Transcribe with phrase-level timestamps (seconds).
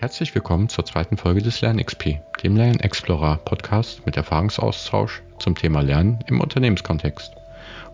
[0.00, 5.80] Herzlich willkommen zur zweiten Folge des LernXP, dem Lern Explorer Podcast mit Erfahrungsaustausch zum Thema
[5.80, 7.32] Lernen im Unternehmenskontext.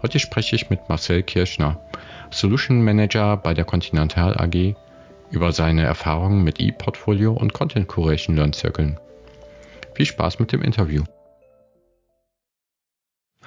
[0.02, 1.80] Heute spreche ich mit Marcel Kirschner,
[2.30, 4.74] Solution Manager bei der Continental AG,
[5.30, 9.00] über seine Erfahrungen mit E-Portfolio und Content Curation Lernzirkeln.
[9.94, 11.04] Viel Spaß mit dem Interview.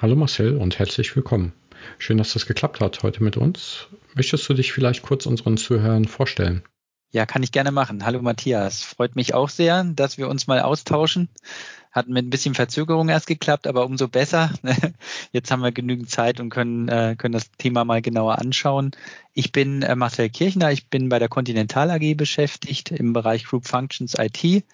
[0.01, 1.53] Hallo Marcel und herzlich willkommen.
[1.99, 3.85] Schön, dass das geklappt hat heute mit uns.
[4.15, 6.63] Möchtest du dich vielleicht kurz unseren Zuhörern vorstellen?
[7.11, 8.05] Ja, kann ich gerne machen.
[8.05, 8.83] Hallo Matthias.
[8.83, 11.29] Freut mich auch sehr, dass wir uns mal austauschen.
[11.93, 14.51] Hat mit ein bisschen Verzögerung erst geklappt, aber umso besser.
[15.31, 18.91] Jetzt haben wir genügend Zeit und können, äh, können das Thema mal genauer anschauen.
[19.33, 20.71] Ich bin äh, Marcel Kirchner.
[20.73, 24.65] Ich bin bei der Continental AG beschäftigt im Bereich Group Functions IT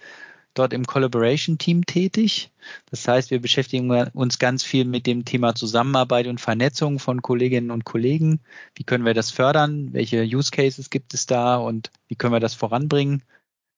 [0.54, 2.52] dort im Collaboration Team tätig.
[2.90, 7.72] Das heißt, wir beschäftigen uns ganz viel mit dem Thema Zusammenarbeit und Vernetzung von Kolleginnen
[7.72, 8.40] und Kollegen.
[8.76, 9.90] Wie können wir das fördern?
[9.94, 13.24] Welche Use Cases gibt es da und wie können wir das voranbringen?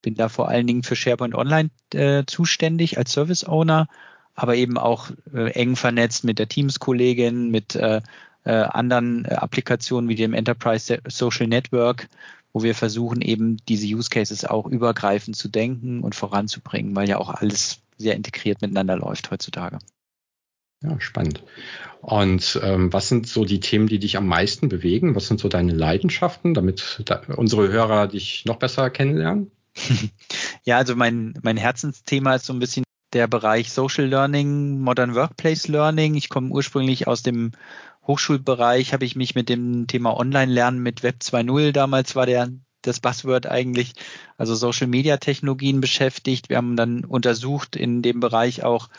[0.01, 3.87] Bin da vor allen Dingen für SharePoint Online äh, zuständig als Service Owner,
[4.35, 8.01] aber eben auch äh, eng vernetzt mit der Teams-Kollegin, mit äh,
[8.43, 12.07] äh anderen äh, Applikationen wie dem Enterprise Social Network,
[12.55, 17.17] wo wir versuchen eben diese Use Cases auch übergreifend zu denken und voranzubringen, weil ja
[17.17, 19.77] auch alles sehr integriert miteinander läuft heutzutage.
[20.81, 21.43] Ja, spannend.
[21.99, 25.15] Und ähm, was sind so die Themen, die dich am meisten bewegen?
[25.15, 29.51] Was sind so deine Leidenschaften, damit da unsere Hörer dich noch besser kennenlernen?
[30.63, 32.84] ja, also mein, mein Herzensthema ist so ein bisschen
[33.15, 36.13] der Bereich Social Learning, Modern Workplace Learning.
[36.15, 37.53] Ich komme ursprünglich aus dem
[38.05, 42.49] Hochschulbereich habe ich mich mit dem Thema Online-Lernen mit Web 2.0, damals war der
[42.83, 43.93] das Buzzword eigentlich,
[44.37, 46.49] also Social Media Technologien beschäftigt.
[46.49, 48.89] Wir haben dann untersucht in dem Bereich auch,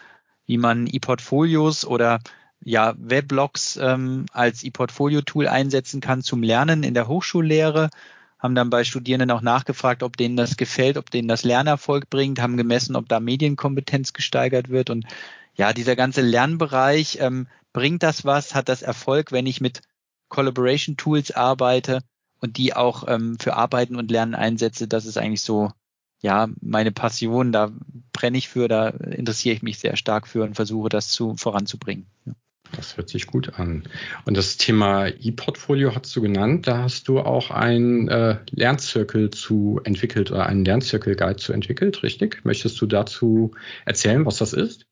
[0.47, 2.19] wie man E-Portfolios oder
[2.65, 7.91] ja, Weblogs ähm, als E-Portfolio-Tool einsetzen kann zum Lernen in der Hochschullehre.
[8.39, 12.41] Haben dann bei Studierenden auch nachgefragt, ob denen das gefällt, ob denen das Lernerfolg bringt,
[12.41, 14.91] haben gemessen, ob da Medienkompetenz gesteigert wird.
[14.91, 15.07] Und
[15.55, 19.83] ja, dieser ganze Lernbereich, ähm, bringt das was, hat das Erfolg, wenn ich mit
[20.29, 22.01] Collaboration Tools arbeite
[22.41, 24.89] und die auch ähm, für Arbeiten und Lernen einsetze.
[24.89, 25.73] Das ist eigentlich so,
[26.23, 27.53] ja, meine Passion.
[27.53, 27.71] Da
[28.13, 32.07] brenne ich für, da interessiere ich mich sehr stark für und versuche das zu voranzubringen.
[32.25, 32.33] Ja.
[32.73, 33.85] Das hört sich gut an.
[34.25, 36.67] Und das Thema E-Portfolio hast du genannt.
[36.67, 42.45] Da hast du auch einen äh, Lernzirkel zu entwickelt oder einen Lernzirkel-Guide zu entwickelt, richtig?
[42.45, 43.53] Möchtest du dazu
[43.85, 44.87] erzählen, was das ist?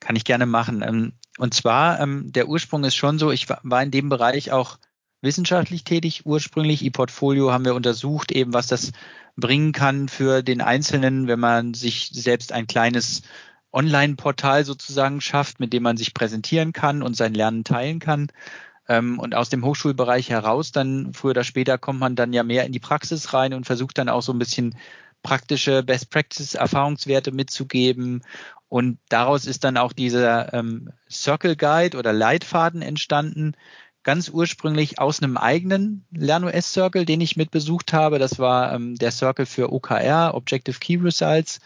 [0.00, 0.82] Kann ich gerne machen.
[0.82, 4.78] Ähm, und zwar, ähm, der Ursprung ist schon so, ich war in dem Bereich auch
[5.22, 6.84] wissenschaftlich tätig ursprünglich.
[6.84, 8.92] E-Portfolio haben wir untersucht, eben was das
[9.36, 13.22] bringen kann für den Einzelnen, wenn man sich selbst ein kleines
[13.76, 18.28] Online-Portal sozusagen schafft, mit dem man sich präsentieren kann und sein Lernen teilen kann.
[18.88, 22.64] Ähm, und aus dem Hochschulbereich heraus, dann früher oder später kommt man dann ja mehr
[22.64, 24.76] in die Praxis rein und versucht dann auch so ein bisschen
[25.22, 28.22] praktische Best Practice Erfahrungswerte mitzugeben.
[28.68, 33.52] Und daraus ist dann auch dieser ähm, Circle Guide oder Leitfaden entstanden.
[34.02, 38.18] Ganz ursprünglich aus einem eigenen LernOS Circle, den ich mitbesucht habe.
[38.18, 41.60] Das war ähm, der Circle für OKR, Objective Key Results.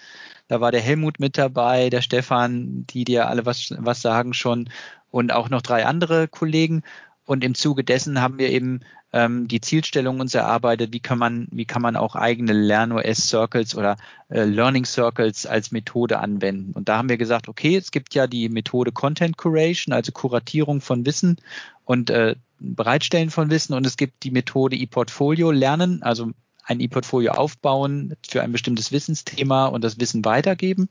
[0.51, 4.69] Da war der Helmut mit dabei, der Stefan, die dir alle was, was sagen schon
[5.09, 6.83] und auch noch drei andere Kollegen.
[7.25, 8.81] Und im Zuge dessen haben wir eben
[9.13, 13.97] ähm, die Zielstellung uns erarbeitet, wie kann man, wie kann man auch eigene LernOS-Circles oder
[14.29, 16.73] äh, Learning Circles als Methode anwenden.
[16.73, 20.81] Und da haben wir gesagt, okay, es gibt ja die Methode Content Curation, also Kuratierung
[20.81, 21.37] von Wissen
[21.85, 26.33] und äh, Bereitstellen von Wissen und es gibt die Methode E-Portfolio Lernen, also
[26.71, 30.89] ein E-Portfolio aufbauen für ein bestimmtes Wissensthema und das Wissen weitergeben.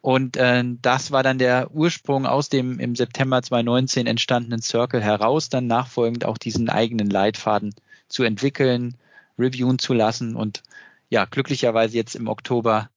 [0.00, 5.48] Und äh, das war dann der Ursprung aus dem im September 2019 entstandenen Circle heraus,
[5.48, 7.74] dann nachfolgend auch diesen eigenen Leitfaden
[8.08, 8.96] zu entwickeln,
[9.38, 10.62] reviewen zu lassen und
[11.10, 12.88] ja, glücklicherweise jetzt im Oktober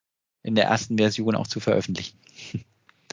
[0.42, 2.18] in der ersten Version auch zu veröffentlichen.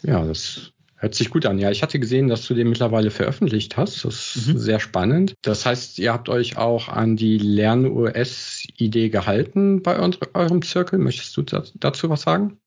[0.02, 1.58] Ja, das hört sich gut an.
[1.58, 4.04] Ja, ich hatte gesehen, dass du den mittlerweile veröffentlicht hast.
[4.04, 4.58] Das ist mhm.
[4.58, 5.34] sehr spannend.
[5.42, 11.00] Das heißt, ihr habt euch auch an die Lern-OS-Idee gehalten bei eurem Circle.
[11.00, 12.58] Möchtest du dazu was sagen?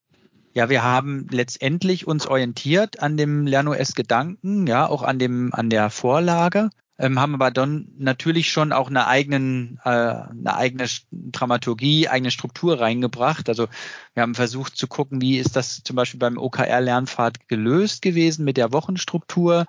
[0.54, 5.90] Ja, wir haben letztendlich uns orientiert an dem LernOS-Gedanken, ja, auch an dem, an der
[5.90, 12.32] Vorlage, ähm, haben aber dann natürlich schon auch eine eigenen, äh, eine eigene Dramaturgie, eigene
[12.32, 13.50] Struktur reingebracht.
[13.50, 13.68] Also
[14.14, 18.58] wir haben versucht zu gucken, wie ist das zum Beispiel beim OKR-Lernpfad gelöst gewesen mit
[18.58, 19.66] der Wochenstruktur.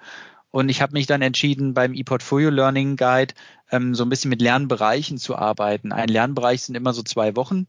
[0.50, 3.34] Und ich habe mich dann entschieden, beim ePortfolio Learning Guide
[3.70, 5.92] ähm, so ein bisschen mit Lernbereichen zu arbeiten.
[5.92, 7.66] Ein Lernbereich sind immer so zwei Wochen.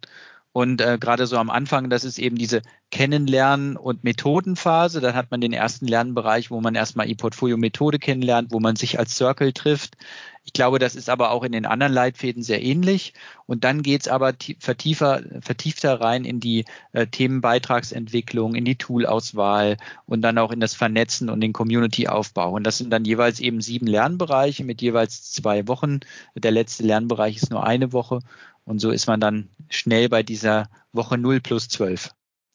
[0.58, 5.02] Und äh, gerade so am Anfang, das ist eben diese Kennenlernen- und Methodenphase.
[5.02, 9.16] Dann hat man den ersten Lernbereich, wo man erstmal ePortfolio-Methode kennenlernt, wo man sich als
[9.16, 9.98] Circle trifft.
[10.46, 13.14] Ich glaube, das ist aber auch in den anderen Leitfäden sehr ähnlich.
[13.46, 19.78] Und dann geht's aber vertiefer, vertiefter rein in die äh, Themenbeitragsentwicklung, in die Toolauswahl
[20.08, 22.54] und dann auch in das Vernetzen und den Community-Aufbau.
[22.54, 26.00] Und das sind dann jeweils eben sieben Lernbereiche mit jeweils zwei Wochen.
[26.34, 28.22] Der letzte Lernbereich ist nur eine Woche.
[28.68, 32.10] Und so ist man dann schnell bei dieser Woche 0 plus 12.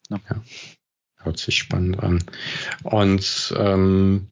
[0.09, 0.19] Ja.
[0.29, 0.43] ja.
[1.15, 2.23] Hört sich spannend an.
[2.83, 4.29] Und ähm,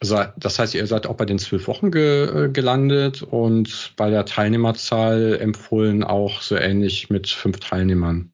[0.00, 4.24] das heißt, ihr seid auch bei den zwölf Wochen ge äh, gelandet und bei der
[4.24, 8.32] Teilnehmerzahl empfohlen auch so ähnlich mit fünf Teilnehmern.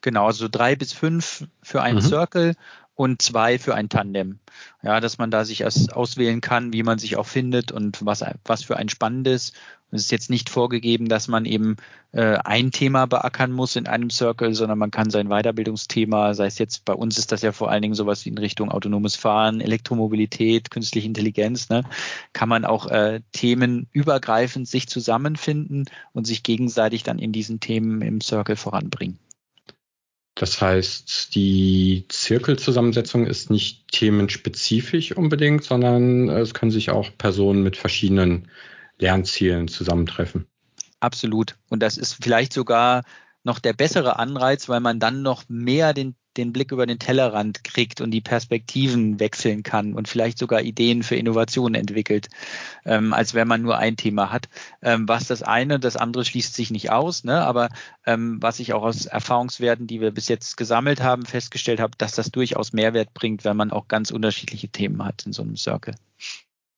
[0.00, 2.02] Genau, also drei bis fünf für einen mhm.
[2.02, 2.54] Circle
[2.94, 4.38] und zwei für ein Tandem.
[4.82, 8.64] Ja, dass man da sich auswählen kann, wie man sich auch findet und was, was
[8.64, 9.52] für ein spannendes.
[9.90, 11.76] Es ist jetzt nicht vorgegeben, dass man eben
[12.12, 16.58] äh, ein Thema beackern muss in einem Circle, sondern man kann sein Weiterbildungsthema, sei es
[16.58, 19.60] jetzt bei uns ist das ja vor allen Dingen sowas wie in Richtung autonomes Fahren,
[19.60, 21.84] Elektromobilität, künstliche Intelligenz, ne,
[22.32, 28.00] kann man auch äh, Themen übergreifend sich zusammenfinden und sich gegenseitig dann in diesen Themen
[28.00, 29.18] im Circle voranbringen.
[30.42, 37.76] Das heißt, die Zirkelzusammensetzung ist nicht themenspezifisch unbedingt, sondern es können sich auch Personen mit
[37.76, 38.48] verschiedenen
[38.98, 40.48] Lernzielen zusammentreffen.
[40.98, 41.54] Absolut.
[41.68, 43.04] Und das ist vielleicht sogar
[43.44, 47.64] noch der bessere Anreiz, weil man dann noch mehr den den Blick über den Tellerrand
[47.64, 52.28] kriegt und die Perspektiven wechseln kann und vielleicht sogar Ideen für Innovationen entwickelt,
[52.84, 54.48] ähm, als wenn man nur ein Thema hat.
[54.82, 57.42] Ähm, was das eine, das andere schließt sich nicht aus, ne?
[57.42, 57.68] aber
[58.06, 62.12] ähm, was ich auch aus Erfahrungswerten, die wir bis jetzt gesammelt haben, festgestellt habe, dass
[62.12, 65.94] das durchaus Mehrwert bringt, wenn man auch ganz unterschiedliche Themen hat in so einem Circle.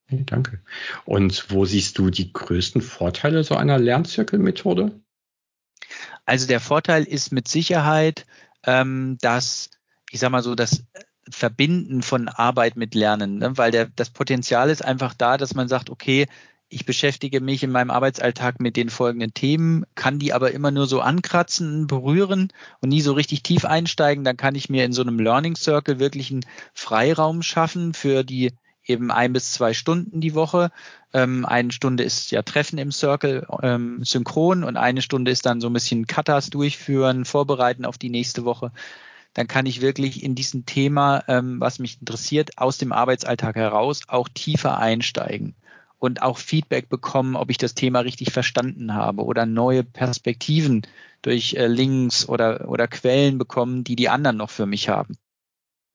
[0.06, 0.60] Okay, danke.
[1.04, 5.00] Und wo siehst du die größten Vorteile so einer Lernzirkelmethode?
[6.26, 8.26] Also der Vorteil ist mit Sicherheit,
[8.64, 9.70] ähm, das,
[10.10, 10.84] ich sag mal so, das
[11.30, 13.56] Verbinden von Arbeit mit Lernen, ne?
[13.56, 16.26] weil der, das Potenzial ist einfach da, dass man sagt, okay,
[16.68, 20.86] ich beschäftige mich in meinem Arbeitsalltag mit den folgenden Themen, kann die aber immer nur
[20.86, 24.24] so ankratzen, berühren und nie so richtig tief einsteigen.
[24.24, 28.52] Dann kann ich mir in so einem Learning Circle wirklich einen Freiraum schaffen für die
[28.86, 30.70] eben ein bis zwei Stunden die Woche.
[31.12, 35.60] Ähm, eine Stunde ist ja Treffen im Circle ähm, synchron und eine Stunde ist dann
[35.60, 38.72] so ein bisschen Cutters durchführen, vorbereiten auf die nächste Woche.
[39.32, 44.02] Dann kann ich wirklich in diesem Thema, ähm, was mich interessiert, aus dem Arbeitsalltag heraus
[44.06, 45.54] auch tiefer einsteigen
[45.98, 50.82] und auch Feedback bekommen, ob ich das Thema richtig verstanden habe oder neue Perspektiven
[51.22, 55.16] durch äh, Links oder, oder Quellen bekommen, die die anderen noch für mich haben.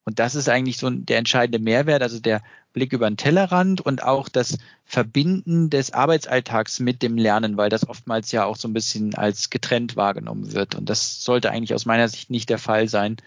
[0.06, 2.42] Und das ist eigentlich so der entscheidende Mehrwert, also der
[2.74, 7.88] Blick über den Tellerrand und auch das Verbinden des Arbeitsalltags mit dem Lernen, weil das
[7.88, 10.76] oftmals ja auch so ein bisschen als getrennt wahrgenommen wird.
[10.76, 13.18] Und das sollte eigentlich aus meiner Sicht nicht der Fall sein,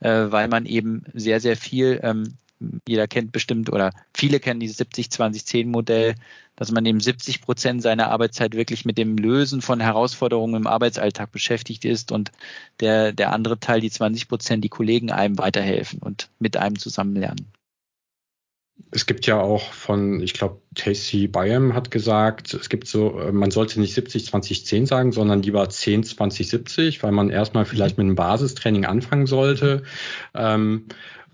[0.00, 2.36] äh, weil man eben sehr, sehr viel ähm,
[2.88, 6.14] jeder kennt bestimmt oder viele kennen dieses 70-20-10-Modell,
[6.56, 11.32] dass man eben 70 Prozent seiner Arbeitszeit wirklich mit dem Lösen von Herausforderungen im Arbeitsalltag
[11.32, 12.32] beschäftigt ist und
[12.80, 17.16] der, der andere Teil, die 20 Prozent, die Kollegen einem weiterhelfen und mit einem zusammen
[17.16, 17.46] lernen.
[18.90, 23.50] Es gibt ja auch von, ich glaube, Tasty Byam hat gesagt, es gibt so, man
[23.50, 27.98] sollte nicht 70, 20, 10 sagen, sondern lieber 10, 20, 70, weil man erstmal vielleicht
[27.98, 29.82] mit einem Basistraining anfangen sollte.
[30.34, 30.86] Ähm,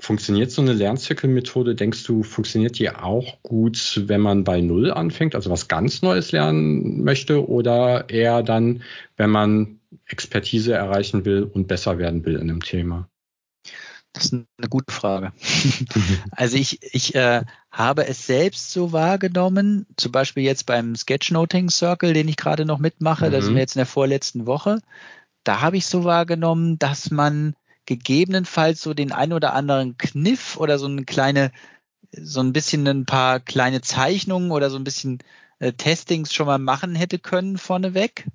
[0.02, 5.36] Funktioniert so eine Lernzirkelmethode, denkst du, funktioniert die auch gut, wenn man bei Null anfängt,
[5.36, 8.82] also was ganz Neues lernen möchte, oder eher dann,
[9.16, 13.08] wenn man Expertise erreichen will und besser werden will in einem Thema?
[14.12, 15.32] Das ist eine gute Frage.
[16.32, 22.12] also ich, ich äh, habe es selbst so wahrgenommen, zum Beispiel jetzt beim Sketchnoting Circle,
[22.12, 23.32] den ich gerade noch mitmache, mhm.
[23.32, 24.80] da sind wir jetzt in der vorletzten Woche.
[25.44, 30.78] Da habe ich so wahrgenommen, dass man gegebenenfalls so den ein oder anderen Kniff oder
[30.78, 31.50] so eine kleine,
[32.12, 35.18] so ein bisschen ein paar kleine Zeichnungen oder so ein bisschen
[35.58, 38.26] äh, Testings schon mal machen hätte können vorneweg.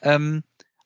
[0.00, 0.42] Ähm,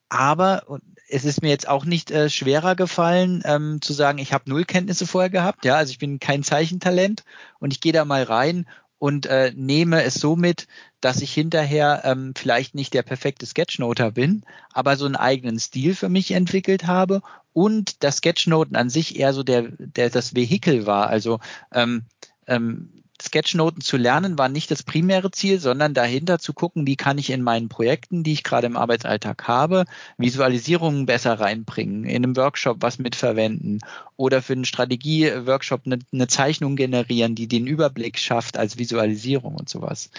[0.09, 4.51] aber es ist mir jetzt auch nicht äh, schwerer gefallen, ähm, zu sagen, ich habe
[4.51, 5.65] null Kenntnisse vorher gehabt.
[5.65, 7.25] Ja, also ich bin kein Zeichentalent
[7.59, 8.67] und ich gehe da mal rein
[8.99, 10.67] und äh, nehme es so mit,
[11.01, 15.95] dass ich hinterher ähm, vielleicht nicht der perfekte Sketchnoter bin, aber so einen eigenen Stil
[15.95, 17.23] für mich entwickelt habe
[17.53, 21.09] und das Sketchnoten an sich eher so der, der das Vehikel war.
[21.09, 21.41] Also
[21.73, 22.03] ähm,
[22.47, 27.19] ähm, Sketchnoten zu lernen war nicht das primäre Ziel, sondern dahinter zu gucken, wie kann
[27.19, 29.85] ich in meinen Projekten, die ich gerade im Arbeitsalltag habe,
[30.19, 33.81] Visualisierungen besser reinbringen, in einem Workshop was mitverwenden
[34.17, 39.69] oder für einen Strategie-Workshop eine, eine Zeichnung generieren, die den Überblick schafft als Visualisierung und
[39.69, 40.11] sowas.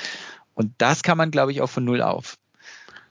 [0.54, 2.38] Und das kann man, glaube ich, auch von Null auf.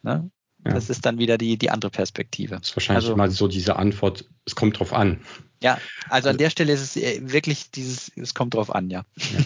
[0.02, 0.30] Ne?
[0.64, 0.72] Ja.
[0.72, 2.56] Das ist dann wieder die, die andere Perspektive.
[2.56, 5.20] Das ist wahrscheinlich also, immer so diese Antwort, es kommt drauf an.
[5.66, 8.88] Ja, also an also der Stelle ist es äh, wirklich dieses, es kommt drauf an,
[8.88, 9.04] ja.
[9.16, 9.40] ja.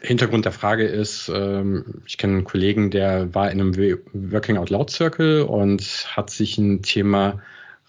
[0.00, 3.76] Äh, Hintergrund der Frage ist, ähm, ich kenne einen Kollegen, der war in einem
[4.12, 7.40] Working Out Loud Circle und hat sich ein Thema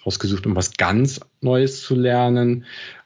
[0.06, 2.66] rausgesucht, um was ganz Neues zu lernen.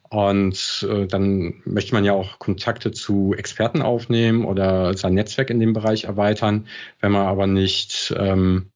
[0.10, 5.62] Und äh, dann möchte man ja auch Kontakte zu Experten aufnehmen oder sein Netzwerk in
[5.62, 6.68] dem Bereich erweitern.
[7.00, 8.72] Wenn man aber nicht ähm,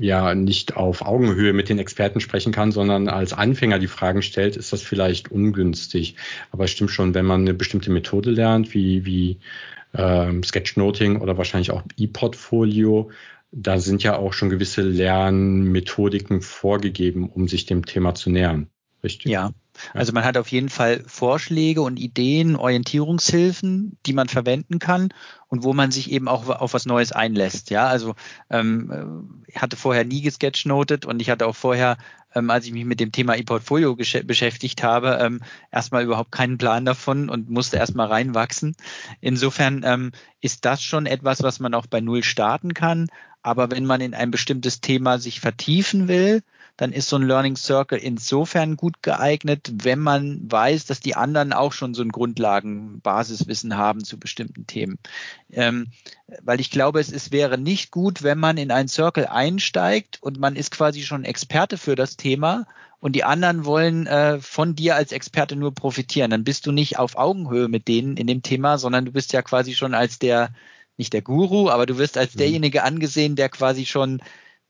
[0.00, 4.56] ja nicht auf Augenhöhe mit den Experten sprechen kann, sondern als Anfänger die Fragen stellt,
[4.56, 6.16] ist das vielleicht ungünstig.
[6.50, 9.38] Aber es stimmt schon, wenn man eine bestimmte Methode lernt, wie, wie
[9.94, 13.10] ähm, Sketchnoting oder wahrscheinlich auch E-Portfolio,
[13.52, 18.68] da sind ja auch schon gewisse Lernmethodiken vorgegeben, um sich dem Thema zu nähern.
[19.02, 19.30] Richtig?
[19.30, 19.52] Ja,
[19.94, 25.10] also man hat auf jeden Fall Vorschläge und Ideen, Orientierungshilfen, die man verwenden kann
[25.48, 27.70] und wo man sich eben auch auf was Neues einlässt.
[27.70, 28.14] Ja, also
[28.50, 31.96] ähm, ich hatte vorher nie gesketchnotet und ich hatte auch vorher,
[32.34, 35.40] ähm, als ich mich mit dem Thema E-Portfolio beschäftigt habe, ähm,
[35.70, 38.76] erstmal überhaupt keinen Plan davon und musste erstmal reinwachsen.
[39.20, 43.08] Insofern ähm, ist das schon etwas, was man auch bei Null starten kann.
[43.42, 46.42] Aber wenn man in ein bestimmtes Thema sich vertiefen will,
[46.76, 51.52] dann ist so ein Learning Circle insofern gut geeignet, wenn man weiß, dass die anderen
[51.52, 54.98] auch schon so ein Grundlagen-Basiswissen haben zu bestimmten Themen.
[55.50, 55.88] Ähm,
[56.42, 60.38] weil ich glaube, es, es wäre nicht gut, wenn man in einen Circle einsteigt und
[60.38, 62.66] man ist quasi schon Experte für das Thema
[63.00, 66.30] und die anderen wollen äh, von dir als Experte nur profitieren.
[66.30, 69.42] Dann bist du nicht auf Augenhöhe mit denen in dem Thema, sondern du bist ja
[69.42, 70.50] quasi schon als der
[70.98, 72.38] nicht der Guru, aber du wirst als mhm.
[72.38, 74.20] derjenige angesehen, der quasi schon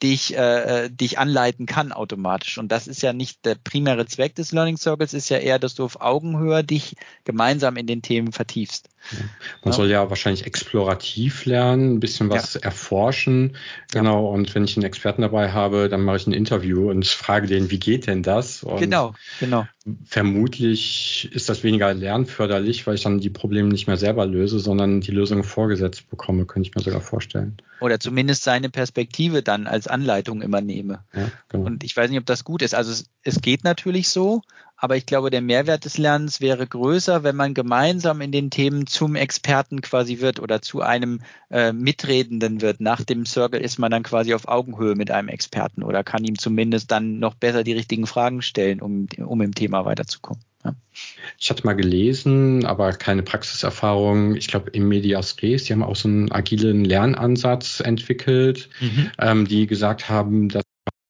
[0.03, 2.59] dich, äh, äh, dich anleiten kann automatisch.
[2.59, 5.75] Und das ist ja nicht der primäre Zweck des Learning Circles, ist ja eher, dass
[5.75, 8.89] du auf Augenhöhe dich gemeinsam in den Themen vertiefst.
[9.63, 9.73] Man ja.
[9.73, 12.61] soll ja wahrscheinlich explorativ lernen, ein bisschen was ja.
[12.61, 13.57] erforschen.
[13.93, 14.29] Genau.
[14.29, 17.71] Und wenn ich einen Experten dabei habe, dann mache ich ein Interview und frage den,
[17.71, 18.63] wie geht denn das?
[18.63, 19.67] Und genau, genau.
[20.05, 25.01] Vermutlich ist das weniger lernförderlich, weil ich dann die Probleme nicht mehr selber löse, sondern
[25.01, 27.57] die Lösung vorgesetzt bekomme, könnte ich mir sogar vorstellen.
[27.81, 31.05] Oder zumindest seine Perspektive dann als Anleitung immer nehme.
[31.15, 31.67] Ja, genau.
[31.67, 32.75] Und ich weiß nicht, ob das gut ist.
[32.75, 34.43] Also es, es geht natürlich so,
[34.77, 38.87] aber ich glaube, der Mehrwert des Lernens wäre größer, wenn man gemeinsam in den Themen
[38.87, 42.81] zum Experten quasi wird oder zu einem äh, Mitredenden wird.
[42.81, 46.39] Nach dem Circle ist man dann quasi auf Augenhöhe mit einem Experten oder kann ihm
[46.39, 50.43] zumindest dann noch besser die richtigen Fragen stellen, um, um im Thema weiterzukommen.
[50.65, 50.75] Ja.
[51.39, 54.35] Ich hatte mal gelesen, aber keine Praxiserfahrung.
[54.35, 59.11] Ich glaube, im Medias Res, die haben auch so einen agilen Lernansatz entwickelt, mhm.
[59.19, 60.65] ähm, die gesagt haben, dass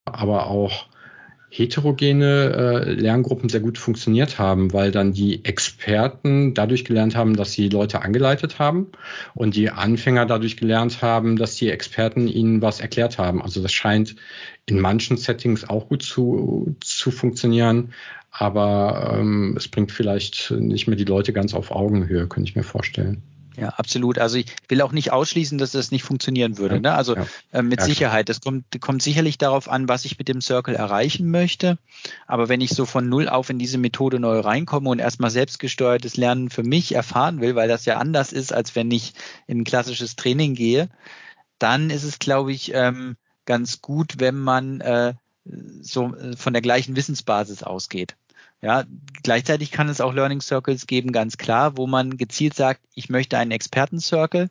[0.04, 0.87] aber auch
[1.49, 7.53] heterogene äh, Lerngruppen sehr gut funktioniert haben, weil dann die Experten dadurch gelernt haben, dass
[7.53, 8.88] sie Leute angeleitet haben
[9.35, 13.43] und die Anfänger dadurch gelernt haben, dass die Experten ihnen was erklärt haben.
[13.43, 14.17] Also das scheint
[14.67, 17.93] in manchen Settings auch gut zu, zu funktionieren,
[18.31, 22.65] aber ähm, es bringt vielleicht nicht mehr die Leute ganz auf Augenhöhe, könnte ich mir
[22.65, 23.23] vorstellen.
[23.57, 24.19] Ja, absolut.
[24.19, 26.81] Also ich will auch nicht ausschließen, dass das nicht funktionieren würde.
[26.81, 26.95] Ne?
[26.95, 27.27] Also ja.
[27.53, 28.29] äh, mit ja, Sicherheit.
[28.29, 31.79] Das kommt, kommt sicherlich darauf an, was ich mit dem Circle erreichen möchte.
[32.27, 36.17] Aber wenn ich so von null auf in diese Methode neu reinkomme und erstmal selbstgesteuertes
[36.17, 39.15] Lernen für mich erfahren will, weil das ja anders ist, als wenn ich
[39.47, 40.89] in ein klassisches Training gehe,
[41.59, 45.15] dann ist es, glaube ich, ähm, ganz gut, wenn man äh,
[45.81, 48.17] so äh, von der gleichen Wissensbasis ausgeht.
[48.63, 48.85] Ja,
[49.23, 53.39] gleichzeitig kann es auch Learning Circles geben, ganz klar, wo man gezielt sagt, ich möchte
[53.39, 54.51] einen Experten-Circle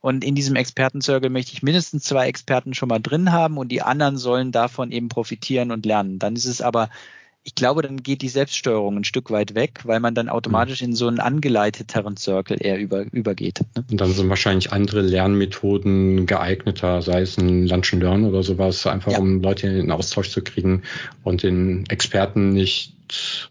[0.00, 3.82] und in diesem Experten-Circle möchte ich mindestens zwei Experten schon mal drin haben und die
[3.82, 6.18] anderen sollen davon eben profitieren und lernen.
[6.18, 6.90] Dann ist es aber,
[7.42, 10.94] ich glaube, dann geht die Selbststeuerung ein Stück weit weg, weil man dann automatisch in
[10.94, 13.60] so einen angeleiteteren Circle eher über, übergeht.
[13.74, 13.84] Ne?
[13.90, 18.86] Und dann sind wahrscheinlich andere Lernmethoden geeigneter, sei es ein Lunch and Learn oder sowas,
[18.86, 19.18] einfach ja.
[19.18, 20.82] um Leute in den Austausch zu kriegen
[21.22, 23.50] und den Experten nicht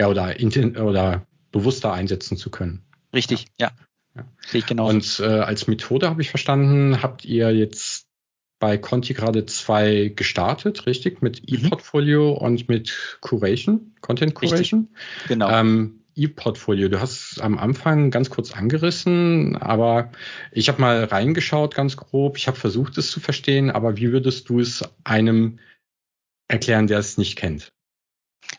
[0.00, 0.34] ja, oder,
[0.82, 2.82] oder bewusster einsetzen zu können.
[3.14, 3.72] Richtig, ja.
[4.16, 4.24] ja.
[4.46, 4.88] Sehe ich genau.
[4.88, 8.06] Und äh, als Methode habe ich verstanden, habt ihr jetzt
[8.62, 11.20] bei Conti gerade zwei gestartet, richtig?
[11.20, 11.66] Mit mhm.
[11.66, 14.88] E-Portfolio und mit Curation, Content Curation.
[14.92, 15.28] Richtig.
[15.28, 15.50] Genau.
[15.50, 20.12] Ähm, E-Portfolio, du hast es am Anfang ganz kurz angerissen, aber
[20.52, 22.36] ich habe mal reingeschaut, ganz grob.
[22.36, 25.58] Ich habe versucht, es zu verstehen, aber wie würdest du es einem
[26.46, 27.72] erklären, der es nicht kennt?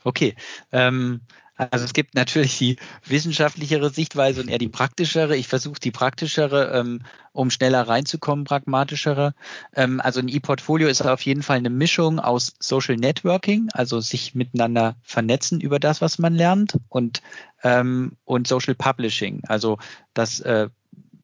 [0.04, 0.36] Okay.
[0.74, 1.22] Ähm,
[1.56, 5.38] also es gibt natürlich die wissenschaftlichere Sichtweise und eher die praktischere.
[5.38, 9.36] Ich versuche die praktischere, ähm, um schneller reinzukommen, pragmatischere.
[9.76, 14.34] Ähm, also ein E-Portfolio ist auf jeden Fall eine Mischung aus Social Networking, also sich
[14.34, 17.22] miteinander vernetzen über das, was man lernt, und,
[17.64, 19.78] ähm, und Social Publishing, also
[20.14, 20.70] das äh,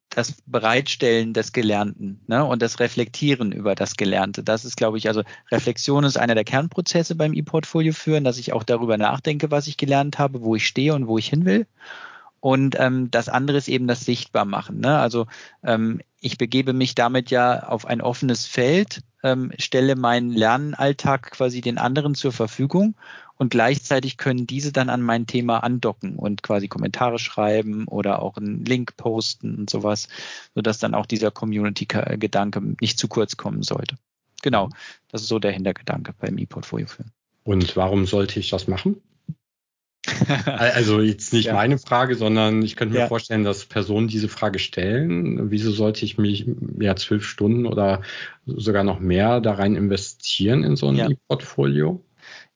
[0.09, 4.43] das Bereitstellen des Gelernten ne, und das Reflektieren über das Gelernte.
[4.43, 8.51] Das ist, glaube ich, also Reflexion ist einer der Kernprozesse beim E-Portfolio führen, dass ich
[8.53, 11.67] auch darüber nachdenke, was ich gelernt habe, wo ich stehe und wo ich hin will.
[12.39, 14.79] Und ähm, das andere ist eben das Sichtbarmachen.
[14.79, 14.97] Ne?
[14.97, 15.27] Also
[15.63, 21.61] ähm, ich begebe mich damit ja auf ein offenes Feld, ähm, stelle meinen Lernalltag quasi
[21.61, 22.95] den anderen zur Verfügung
[23.39, 28.35] und gleichzeitig können diese dann an mein Thema andocken und quasi Kommentare schreiben oder auch
[28.35, 30.09] einen Link posten und sowas,
[30.55, 33.95] sodass dann auch dieser Community-Gedanke nicht zu kurz kommen sollte.
[34.41, 34.69] Genau,
[35.09, 37.11] das ist so der Hintergedanke beim E-Portfolio führen.
[37.43, 39.01] Und warum sollte ich das machen?
[40.45, 41.53] also jetzt nicht ja.
[41.53, 43.07] meine Frage, sondern ich könnte mir ja.
[43.07, 45.51] vorstellen, dass Personen diese Frage stellen.
[45.51, 46.45] Wieso sollte ich mich
[46.79, 48.01] ja zwölf Stunden oder
[48.45, 51.09] sogar noch mehr da rein investieren in so ein ja.
[51.09, 52.03] E-Portfolio?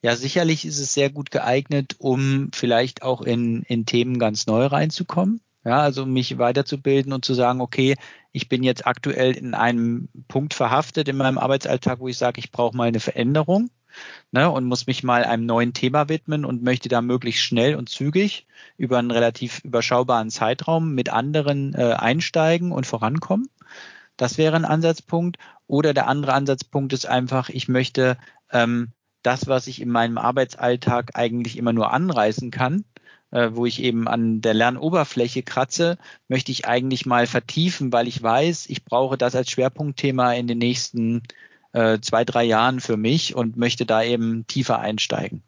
[0.01, 4.65] Ja, sicherlich ist es sehr gut geeignet, um vielleicht auch in, in Themen ganz neu
[4.65, 5.39] reinzukommen.
[5.65, 7.95] Ja, also mich weiterzubilden und zu sagen, okay,
[8.33, 12.51] ich bin jetzt aktuell in einem Punkt verhaftet in meinem Arbeitsalltag, wo ich sage, ich
[12.51, 13.69] brauche mal eine Veränderung
[14.31, 17.89] ne, und muss mich mal einem neuen Thema widmen und möchte da möglichst schnell und
[17.89, 18.45] zügig
[18.77, 23.49] über einen relativ überschaubaren Zeitraum mit anderen äh, einsteigen und vorankommen.
[24.17, 25.37] Das wäre ein Ansatzpunkt.
[25.67, 28.17] Oder der andere Ansatzpunkt ist einfach, ich möchte
[28.51, 28.89] ähm,
[29.23, 32.85] das, was ich in meinem Arbeitsalltag eigentlich immer nur anreißen kann,
[33.31, 35.97] äh, wo ich eben an der Lernoberfläche kratze,
[36.27, 40.59] möchte ich eigentlich mal vertiefen, weil ich weiß, ich brauche das als Schwerpunktthema in den
[40.59, 41.23] nächsten
[41.73, 45.43] äh, zwei, drei Jahren für mich und möchte da eben tiefer einsteigen.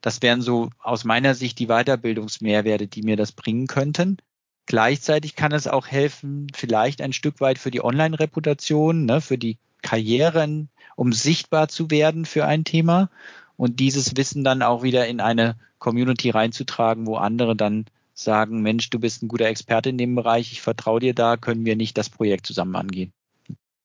[0.00, 4.18] Das wären so aus meiner Sicht die Weiterbildungsmehrwerte, die mir das bringen könnten.
[4.66, 9.58] Gleichzeitig kann es auch helfen, vielleicht ein Stück weit für die Online-Reputation, ne, für die
[9.82, 13.10] Karrieren, um sichtbar zu werden für ein Thema
[13.56, 18.90] und dieses Wissen dann auch wieder in eine Community reinzutragen, wo andere dann sagen, Mensch,
[18.90, 21.96] du bist ein guter Experte in dem Bereich, ich vertraue dir da, können wir nicht
[21.96, 23.12] das Projekt zusammen angehen.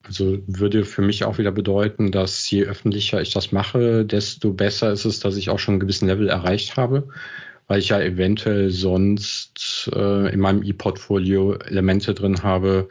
[0.06, 4.92] Also würde für mich auch wieder bedeuten, dass je öffentlicher ich das mache, desto besser
[4.92, 7.08] ist es, dass ich auch schon einen gewissen Level erreicht habe,
[7.68, 12.90] weil ich ja eventuell sonst äh, in meinem E-Portfolio Elemente drin habe,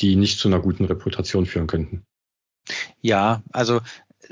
[0.00, 2.04] die nicht zu einer guten Reputation führen könnten.
[3.02, 3.80] Ja, also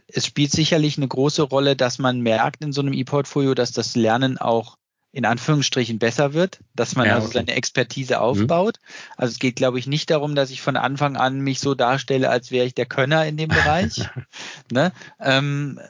[0.06, 3.96] es spielt sicherlich eine große Rolle, dass man merkt in so einem E-Portfolio, dass das
[3.96, 4.76] Lernen auch
[5.19, 7.39] in Anführungsstrichen besser wird, dass man ja, also okay.
[7.39, 8.76] seine Expertise aufbaut.
[8.81, 9.13] Mhm.
[9.17, 12.31] Also es geht, glaube ich, nicht darum, dass ich von Anfang an mich so darstelle,
[12.31, 14.09] als wäre ich der Könner in dem Bereich.
[14.71, 14.93] ne?
[15.19, 15.81] ähm,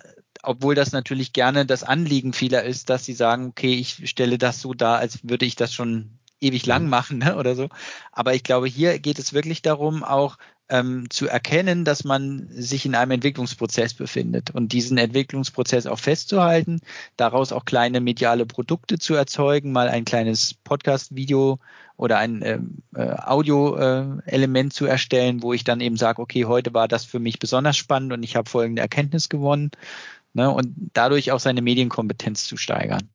[0.43, 4.62] obwohl das natürlich gerne das Anliegen vieler ist, dass sie sagen, okay, ich stelle das
[4.62, 6.88] so dar, als würde ich das schon ewig lang mhm.
[6.88, 7.69] machen ne, oder so.
[8.12, 12.85] Aber ich glaube, hier geht es wirklich darum, auch ähm, zu erkennen, dass man sich
[12.85, 16.81] in einem Entwicklungsprozess befindet und diesen Entwicklungsprozess auch festzuhalten,
[17.16, 21.59] daraus auch kleine mediale Produkte zu erzeugen, mal ein kleines Podcast-Video
[21.96, 26.74] oder ein ähm, äh, Audio-Element äh, zu erstellen, wo ich dann eben sage, okay, heute
[26.74, 29.70] war das für mich besonders spannend und ich habe folgende Erkenntnis gewonnen
[30.35, 33.09] ne, und dadurch auch seine Medienkompetenz zu steigern.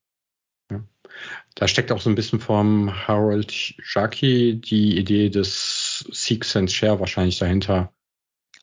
[1.55, 6.99] Da steckt auch so ein bisschen vom Harold Jackie die Idee des Seek, Sense, Share
[6.99, 7.93] wahrscheinlich dahinter.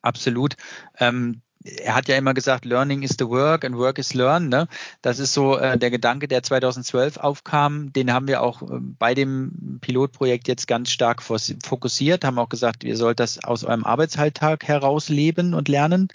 [0.03, 0.57] Absolut.
[0.99, 4.49] Ähm, er hat ja immer gesagt, Learning is the work and work is learn.
[4.49, 4.67] Ne?
[5.03, 7.93] Das ist so äh, der Gedanke, der 2012 aufkam.
[7.93, 12.83] Den haben wir auch äh, bei dem Pilotprojekt jetzt ganz stark fokussiert, haben auch gesagt,
[12.83, 16.09] ihr sollt das aus eurem Arbeitsalltag heraus leben und lernen.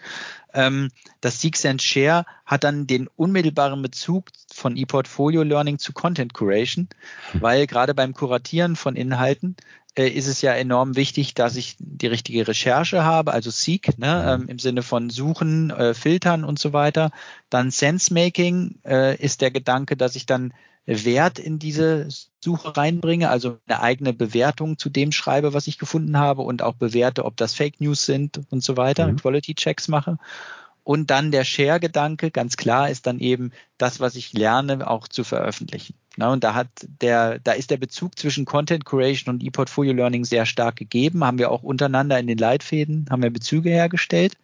[0.54, 0.90] Ähm,
[1.22, 6.88] das Seek and Share hat dann den unmittelbaren Bezug von ePortfolio Learning zu Content Curation,
[7.32, 7.42] hm.
[7.42, 9.58] weil gerade beim Kuratieren von Inhalten
[9.96, 14.38] äh, ist es ja enorm wichtig, dass ich die richtige Recherche habe, also Seek ne,
[14.40, 17.12] ähm, im Sinne von Suchen, äh, Filtern und so weiter.
[17.50, 20.54] Dann Sense-Making äh, ist der Gedanke, dass ich dann
[20.86, 22.08] Wert in diese
[22.44, 26.76] Suche reinbringe, also eine eigene Bewertung zu dem schreibe, was ich gefunden habe und auch
[26.76, 29.18] bewerte, ob das Fake News sind und so weiter, mhm.
[29.18, 30.18] Quality Checks mache.
[30.86, 35.24] Und dann der Share-Gedanke, ganz klar, ist dann eben das, was ich lerne, auch zu
[35.24, 35.96] veröffentlichen.
[36.16, 36.68] Na, und da hat
[37.02, 41.26] der, da ist der Bezug zwischen Content Creation und E-Portfolio Learning sehr stark gegeben.
[41.26, 44.38] Haben wir auch untereinander in den Leitfäden, haben wir Bezüge hergestellt.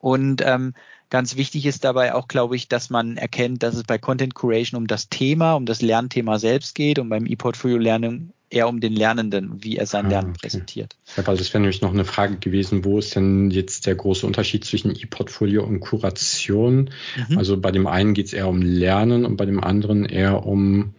[0.00, 0.74] Und ähm,
[1.08, 4.76] ganz wichtig ist dabei auch, glaube ich, dass man erkennt, dass es bei Content Curation
[4.76, 8.92] um das Thema, um das Lernthema selbst geht und beim E-Portfolio Learning eher um den
[8.92, 10.40] Lernenden, wie er sein ah, Lernen okay.
[10.42, 10.96] präsentiert.
[11.16, 14.26] Ja, also das wäre nämlich noch eine Frage gewesen, wo ist denn jetzt der große
[14.26, 16.90] Unterschied zwischen E-Portfolio und Kuration?
[17.28, 17.38] Mhm.
[17.38, 20.94] Also bei dem einen geht es eher um Lernen und bei dem anderen eher um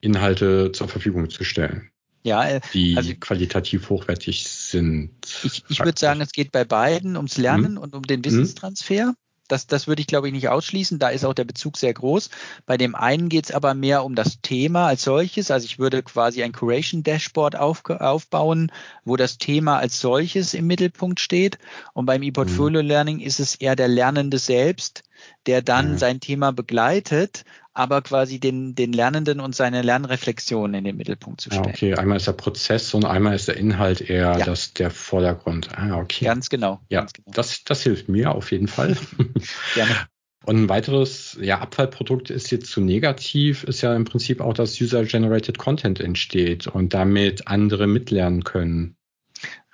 [0.00, 1.90] Inhalte zur Verfügung zu stellen.
[2.24, 5.10] Ja, äh, die also, qualitativ hochwertig sind.
[5.42, 7.78] Ich, ich würde sagen, es geht bei beiden ums Lernen mhm.
[7.78, 9.14] und um den Wissenstransfer.
[9.52, 10.98] Das, das würde ich, glaube ich, nicht ausschließen.
[10.98, 12.30] Da ist auch der Bezug sehr groß.
[12.64, 15.50] Bei dem einen geht es aber mehr um das Thema als solches.
[15.50, 18.72] Also ich würde quasi ein Curation Dashboard auf, aufbauen,
[19.04, 21.58] wo das Thema als solches im Mittelpunkt steht.
[21.92, 25.02] Und beim E-Portfolio Learning ist es eher der Lernende selbst,
[25.46, 25.98] der dann mhm.
[25.98, 31.50] sein Thema begleitet aber quasi den, den Lernenden und seine Lernreflexion in den Mittelpunkt zu
[31.50, 31.64] stellen.
[31.64, 34.44] Ja, okay, einmal ist der Prozess und einmal ist der Inhalt eher ja.
[34.44, 35.70] das, der Vordergrund.
[35.76, 36.24] Ah, okay.
[36.24, 36.80] Ganz genau.
[36.90, 37.30] Ja, ganz genau.
[37.32, 38.96] Das, das hilft mir auf jeden Fall.
[39.74, 39.96] Gerne.
[40.44, 44.80] Und ein weiteres ja, Abfallprodukt ist jetzt zu negativ, ist ja im Prinzip auch, dass
[44.80, 48.96] User-Generated Content entsteht und damit andere mitlernen können.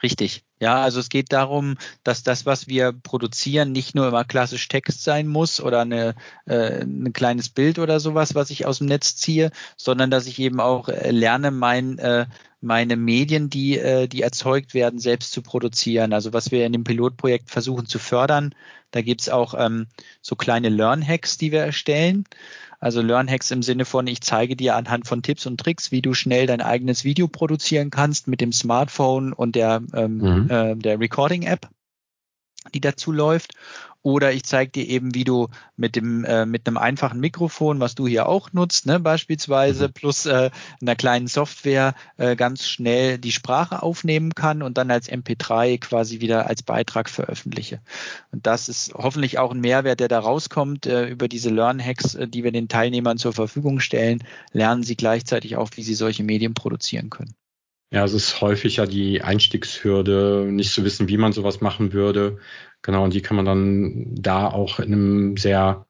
[0.02, 0.44] Richtig.
[0.60, 5.04] Ja, also es geht darum, dass das, was wir produzieren, nicht nur immer klassisch Text
[5.04, 6.14] sein muss oder eine,
[6.46, 10.38] äh, ein kleines Bild oder sowas, was ich aus dem Netz ziehe, sondern dass ich
[10.38, 12.26] eben auch äh, lerne, mein, äh,
[12.60, 16.12] meine Medien, die, äh, die erzeugt werden, selbst zu produzieren.
[16.12, 18.54] Also was wir in dem Pilotprojekt versuchen zu fördern,
[18.90, 19.86] da gibt's auch ähm,
[20.22, 22.24] so kleine Learn-Hacks, die wir erstellen.
[22.80, 26.14] Also Learn-Hacks im Sinne von, ich zeige dir anhand von Tipps und Tricks, wie du
[26.14, 30.47] schnell dein eigenes Video produzieren kannst mit dem Smartphone und der, ähm, mhm.
[30.50, 31.68] Äh, der Recording-App
[32.74, 33.54] die dazu läuft.
[34.02, 37.96] Oder ich zeige dir eben, wie du mit dem äh, mit einem einfachen Mikrofon, was
[37.96, 39.92] du hier auch nutzt, ne, beispielsweise, mhm.
[39.92, 45.10] plus äh, einer kleinen Software äh, ganz schnell die Sprache aufnehmen kann und dann als
[45.10, 47.80] MP3 quasi wieder als Beitrag veröffentliche.
[48.30, 50.86] Und das ist hoffentlich auch ein Mehrwert, der da rauskommt.
[50.86, 55.56] Äh, über diese Learn-Hacks, äh, die wir den Teilnehmern zur Verfügung stellen, lernen sie gleichzeitig
[55.56, 57.34] auch, wie sie solche Medien produzieren können.
[57.90, 62.38] Ja, es ist häufig ja die Einstiegshürde, nicht zu wissen, wie man sowas machen würde.
[62.82, 65.86] Genau, und die kann man dann da auch in einem sehr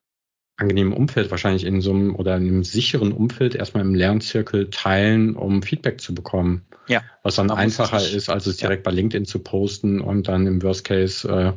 [0.57, 5.37] angenehmen Umfeld, wahrscheinlich in so einem oder in einem sicheren Umfeld erstmal im Lernzirkel teilen,
[5.37, 6.67] um Feedback zu bekommen.
[6.89, 7.03] Ja.
[7.23, 8.91] Was dann einfacher ist, als es direkt ja.
[8.91, 11.53] bei LinkedIn zu posten und dann im Worst Case äh,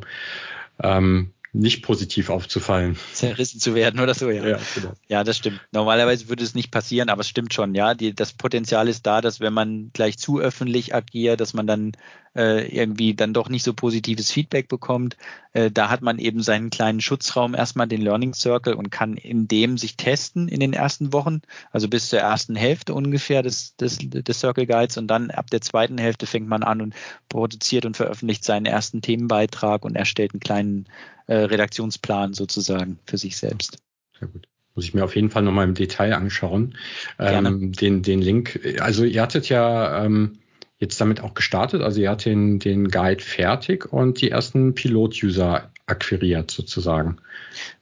[0.84, 2.98] ähm, nicht positiv aufzufallen.
[3.14, 4.46] Zerrissen zu werden oder so, ja.
[4.46, 4.94] Ja, genau.
[5.08, 5.60] ja, das stimmt.
[5.72, 7.94] Normalerweise würde es nicht passieren, aber es stimmt schon, ja.
[7.94, 11.92] Die, das Potenzial ist da, dass wenn man gleich zu öffentlich agiert, dass man dann
[12.36, 15.18] äh, irgendwie dann doch nicht so positives Feedback bekommt.
[15.54, 19.48] Äh, da hat man eben seinen kleinen Schutzraum, erstmal den Learning Circle und kann in
[19.48, 23.98] dem sich testen in den ersten Wochen, also bis zur ersten Hälfte ungefähr des, des,
[24.00, 26.96] des Circle Guides und dann ab der zweiten Hälfte fängt man an und
[27.28, 30.86] produziert und veröffentlicht seinen ersten Themenbeitrag und erstellt einen kleinen
[31.32, 33.78] äh, Redaktionsplan sozusagen für sich selbst.
[34.20, 36.78] Sehr gut muss ich mir auf jeden Fall nochmal im Detail anschauen.
[37.20, 40.40] Ähm, den, den Link, also ihr hattet ja ähm,
[40.78, 41.82] jetzt damit auch gestartet.
[41.82, 47.18] Also ihr hat den, den Guide fertig und die ersten Pilot-User akquiriert sozusagen.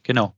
[0.02, 0.34] Genau.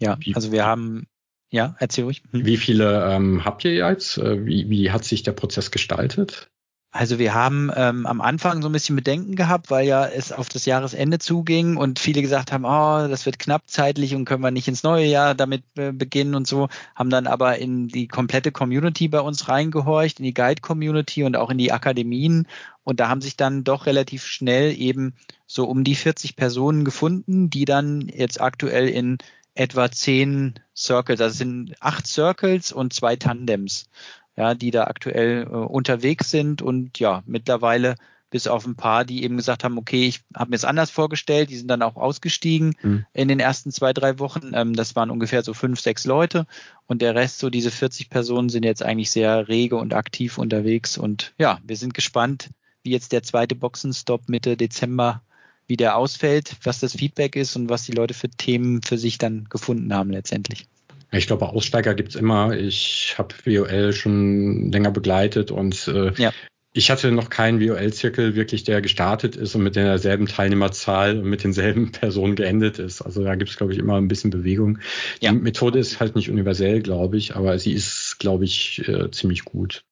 [0.00, 1.06] Ja, wie, also wir haben,
[1.50, 2.22] ja, erzähl ruhig.
[2.32, 2.44] Hm.
[2.44, 4.18] Wie viele ähm, habt ihr jetzt?
[4.18, 6.50] Äh, wie, wie hat sich der Prozess gestaltet?
[6.90, 10.48] Also wir haben ähm, am Anfang so ein bisschen Bedenken gehabt, weil ja es auf
[10.48, 14.50] das Jahresende zuging und viele gesagt haben, oh, das wird knapp zeitlich und können wir
[14.50, 18.52] nicht ins neue Jahr damit äh, beginnen und so, haben dann aber in die komplette
[18.52, 22.48] Community bei uns reingehorcht, in die Guide-Community und auch in die Akademien.
[22.84, 25.14] Und da haben sich dann doch relativ schnell eben
[25.46, 29.18] so um die 40 Personen gefunden, die dann jetzt aktuell in
[29.54, 33.90] etwa zehn Circles, also sind acht Circles und zwei Tandems
[34.38, 37.96] ja, die da aktuell äh, unterwegs sind und ja, mittlerweile
[38.30, 41.50] bis auf ein paar, die eben gesagt haben, okay, ich habe mir es anders vorgestellt,
[41.50, 43.04] die sind dann auch ausgestiegen mhm.
[43.14, 44.52] in den ersten zwei, drei Wochen.
[44.54, 46.46] Ähm, das waren ungefähr so fünf, sechs Leute
[46.86, 50.96] und der Rest, so diese 40 Personen, sind jetzt eigentlich sehr rege und aktiv unterwegs
[50.96, 52.50] und ja, wir sind gespannt,
[52.84, 55.20] wie jetzt der zweite Boxenstopp Mitte Dezember
[55.66, 59.18] wie der ausfällt, was das Feedback ist und was die Leute für Themen für sich
[59.18, 60.66] dann gefunden haben letztendlich.
[61.10, 62.56] Ich glaube, Aussteiger gibt's immer.
[62.56, 66.32] Ich habe WOL schon länger begleitet und äh, ja.
[66.74, 71.44] ich hatte noch keinen WOL-Zirkel wirklich, der gestartet ist und mit derselben Teilnehmerzahl und mit
[71.44, 73.00] denselben Personen geendet ist.
[73.00, 74.80] Also da gibt's glaube ich, immer ein bisschen Bewegung.
[75.20, 75.32] Ja.
[75.32, 79.46] Die Methode ist halt nicht universell, glaube ich, aber sie ist, glaube ich, äh, ziemlich
[79.46, 79.84] gut.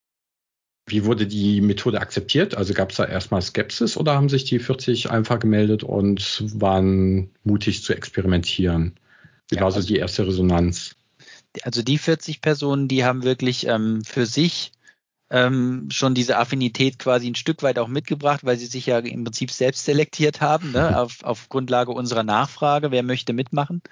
[0.89, 2.57] Wie wurde die Methode akzeptiert?
[2.57, 7.31] Also gab es da erstmal Skepsis oder haben sich die 40 einfach gemeldet und waren
[7.43, 8.95] mutig zu experimentieren?
[9.49, 10.95] Wie ja, war so also die erste Resonanz?
[11.64, 14.73] Also die 40 Personen, die haben wirklich ähm, für sich
[15.31, 19.25] ähm, schon diese Affinität quasi ein Stück weit auch mitgebracht, weil sie sich ja im
[19.25, 23.83] Prinzip selbst selektiert haben, ne, auf, auf Grundlage unserer Nachfrage, wer möchte mitmachen.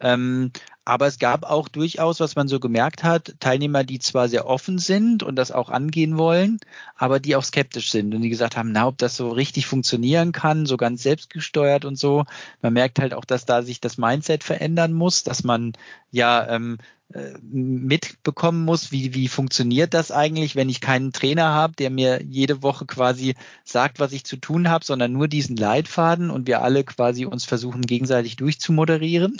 [0.00, 0.52] Ähm,
[0.88, 4.78] aber es gab auch durchaus, was man so gemerkt hat, Teilnehmer, die zwar sehr offen
[4.78, 6.60] sind und das auch angehen wollen,
[6.96, 10.32] aber die auch skeptisch sind und die gesagt haben, na, ob das so richtig funktionieren
[10.32, 12.24] kann, so ganz selbstgesteuert und so.
[12.62, 15.74] Man merkt halt auch, dass da sich das Mindset verändern muss, dass man
[16.10, 16.78] ja ähm,
[17.14, 22.22] äh, mitbekommen muss, wie, wie funktioniert das eigentlich, wenn ich keinen Trainer habe, der mir
[22.22, 26.60] jede Woche quasi sagt, was ich zu tun habe, sondern nur diesen Leitfaden und wir
[26.60, 29.38] alle quasi uns versuchen, gegenseitig durchzumoderieren.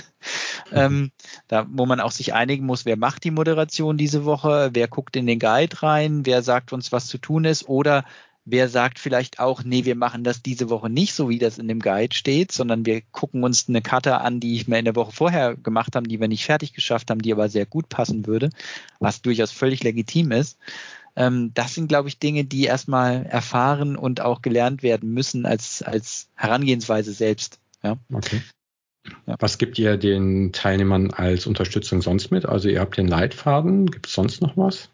[0.70, 0.76] Mhm.
[0.76, 1.11] Ähm,
[1.46, 5.16] da, wo man auch sich einigen muss, wer macht die Moderation diese Woche, wer guckt
[5.16, 8.05] in den Guide rein, wer sagt uns, was zu tun ist oder
[8.51, 11.68] Wer sagt vielleicht auch, nee, wir machen das diese Woche nicht so, wie das in
[11.68, 14.96] dem Guide steht, sondern wir gucken uns eine Karte an, die ich mir in der
[14.96, 18.27] Woche vorher gemacht habe, die wir nicht fertig geschafft haben, die aber sehr gut passen
[18.27, 18.48] würde,
[19.01, 20.57] was durchaus völlig legitim ist.
[21.14, 25.83] Ähm, das sind, glaube ich, Dinge, die erstmal erfahren und auch gelernt werden müssen als,
[25.83, 27.59] als Herangehensweise selbst.
[27.83, 27.98] Ja.
[28.11, 28.40] Okay.
[29.27, 32.47] Was gibt ihr den Teilnehmern als Unterstützung sonst mit?
[32.47, 34.88] Also ihr habt den Leitfaden, gibt es sonst noch was?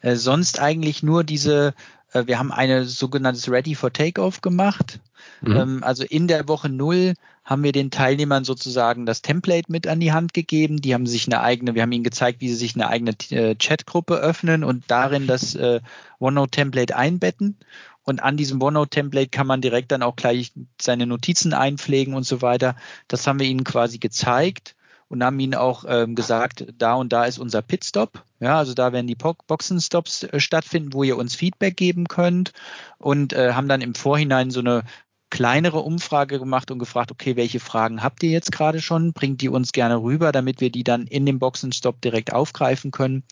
[0.00, 1.74] Äh, sonst eigentlich nur diese
[2.14, 5.00] äh, wir haben eine sogenanntes Ready for Takeoff gemacht.
[5.42, 5.56] Mhm.
[5.56, 7.14] Ähm, also in der Woche null
[7.44, 10.78] haben wir den Teilnehmern sozusagen das Template mit an die Hand gegeben.
[10.78, 13.54] Die haben sich eine eigene, wir haben ihnen gezeigt, wie sie sich eine eigene äh,
[13.54, 15.80] Chatgruppe öffnen und darin das äh,
[16.20, 17.56] OneNote-Template einbetten.
[18.04, 22.42] Und an diesem OneNote-Template kann man direkt dann auch gleich seine Notizen einpflegen und so
[22.42, 22.76] weiter.
[23.08, 24.76] Das haben wir ihnen quasi gezeigt
[25.08, 28.22] und haben ihnen auch ähm, gesagt, da und da ist unser Pitstop.
[28.40, 32.52] Ja, also da werden die Boxenstops äh, stattfinden, wo ihr uns Feedback geben könnt
[32.98, 34.82] und äh, haben dann im Vorhinein so eine
[35.30, 39.12] kleinere Umfrage gemacht und gefragt, okay, welche Fragen habt ihr jetzt gerade schon?
[39.12, 43.24] Bringt die uns gerne rüber, damit wir die dann in dem Boxenstopp direkt aufgreifen können.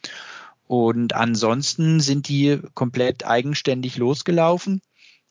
[0.73, 4.81] Und ansonsten sind die komplett eigenständig losgelaufen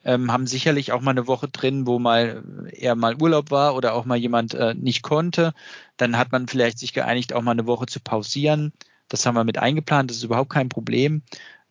[0.03, 3.93] ähm, haben sicherlich auch mal eine Woche drin, wo mal eher mal Urlaub war oder
[3.93, 5.53] auch mal jemand äh, nicht konnte.
[5.97, 8.73] Dann hat man vielleicht sich geeinigt, auch mal eine Woche zu pausieren.
[9.09, 11.21] Das haben wir mit eingeplant, das ist überhaupt kein Problem.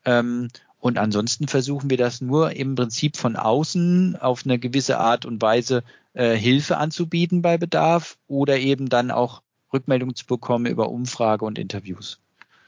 [0.04, 5.26] Ähm, und ansonsten versuchen wir das nur im Prinzip von außen auf eine gewisse Art
[5.26, 5.82] und Weise
[6.14, 11.58] äh, Hilfe anzubieten bei Bedarf oder eben dann auch Rückmeldung zu bekommen über Umfrage und
[11.58, 12.20] Interviews.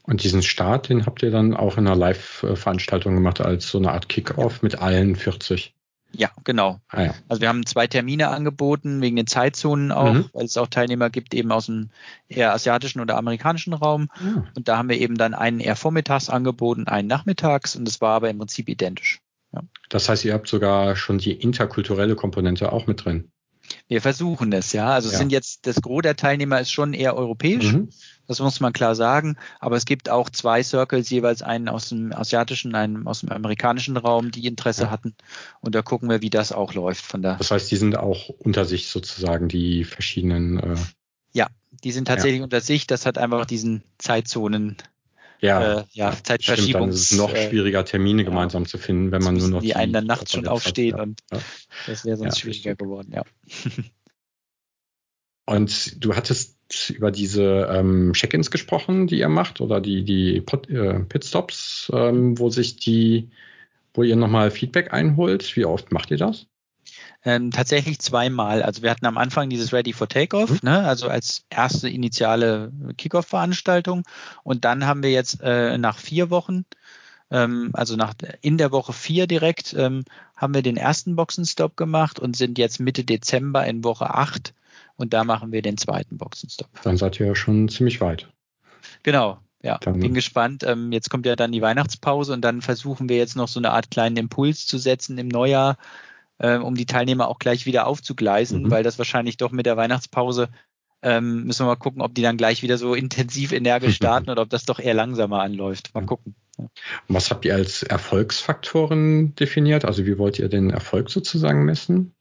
[0.02, 3.92] Und diesen Start, den habt ihr dann auch in einer Live-Veranstaltung gemacht als so eine
[3.92, 5.74] Art Kick-Off mit allen 40.
[6.14, 6.80] Ja, genau.
[6.88, 7.14] Ah, ja.
[7.28, 10.28] Also wir haben zwei Termine angeboten, wegen den Zeitzonen auch, mhm.
[10.32, 11.90] weil es auch Teilnehmer gibt, eben aus dem
[12.28, 14.08] eher asiatischen oder amerikanischen Raum.
[14.22, 14.44] Ja.
[14.54, 18.14] Und da haben wir eben dann einen eher vormittags angeboten, einen nachmittags und das war
[18.14, 19.20] aber im Prinzip identisch.
[19.54, 19.62] Ja.
[19.88, 23.30] Das heißt, ihr habt sogar schon die interkulturelle Komponente auch mit drin.
[23.88, 24.90] Wir versuchen es, ja.
[24.90, 25.16] Also ja.
[25.16, 27.72] sind jetzt, das Gros der Teilnehmer ist schon eher europäisch.
[27.72, 27.90] Mhm.
[28.28, 29.36] Das muss man klar sagen.
[29.60, 33.96] Aber es gibt auch zwei Circles, jeweils einen aus dem asiatischen, einen aus dem amerikanischen
[33.96, 34.90] Raum, die Interesse ja.
[34.90, 35.14] hatten.
[35.60, 37.36] Und da gucken wir, wie das auch läuft von da.
[37.36, 40.58] Das heißt, die sind auch unter sich sozusagen die verschiedenen.
[40.58, 40.76] Äh
[41.32, 41.48] ja,
[41.84, 42.44] die sind tatsächlich ja.
[42.44, 42.86] unter sich.
[42.86, 44.76] Das hat einfach diesen Zeitzonen
[45.40, 46.64] ja, äh, ja Zeitverschiebung.
[46.66, 48.28] Stimmt, dann ist es noch äh, schwieriger, Termine ja.
[48.28, 49.60] gemeinsam zu finden, wenn man nur noch.
[49.60, 51.40] Die einen dann nachts schon aufstehen und ja.
[51.86, 53.24] das wäre sonst schwieriger geworden, ja.
[55.44, 56.56] Und du hattest
[56.90, 62.38] über diese ähm, Check-ins gesprochen, die ihr macht, oder die, die Pot, äh, Pitstops, ähm,
[62.38, 63.30] wo sich die,
[63.94, 65.56] wo ihr nochmal Feedback einholt.
[65.56, 66.46] Wie oft macht ihr das?
[67.24, 68.62] Ähm, tatsächlich zweimal.
[68.62, 70.58] Also wir hatten am Anfang dieses Ready for Takeoff, mhm.
[70.62, 74.02] ne, also als erste initiale Kickoff-Veranstaltung.
[74.42, 76.64] Und dann haben wir jetzt äh, nach vier Wochen,
[77.30, 80.04] ähm, also nach in der Woche vier direkt, ähm,
[80.36, 84.52] haben wir den ersten Boxenstopp gemacht und sind jetzt Mitte Dezember in Woche acht
[85.02, 86.70] und da machen wir den zweiten Boxenstopp.
[86.82, 88.28] Dann seid ihr ja schon ziemlich weit.
[89.02, 90.64] Genau, ja, dann, bin gespannt.
[90.64, 93.72] Ähm, jetzt kommt ja dann die Weihnachtspause und dann versuchen wir jetzt noch so eine
[93.72, 95.76] Art kleinen Impuls zu setzen im Neujahr,
[96.38, 98.70] äh, um die Teilnehmer auch gleich wieder aufzugleisen, mhm.
[98.70, 100.48] weil das wahrscheinlich doch mit der Weihnachtspause
[101.02, 104.42] ähm, müssen wir mal gucken, ob die dann gleich wieder so intensiv energisch starten oder
[104.42, 105.94] ob das doch eher langsamer anläuft.
[105.94, 106.34] Mal gucken.
[106.58, 106.66] Ja.
[107.08, 109.84] Was habt ihr als Erfolgsfaktoren definiert?
[109.84, 112.14] Also wie wollt ihr den Erfolg sozusagen messen?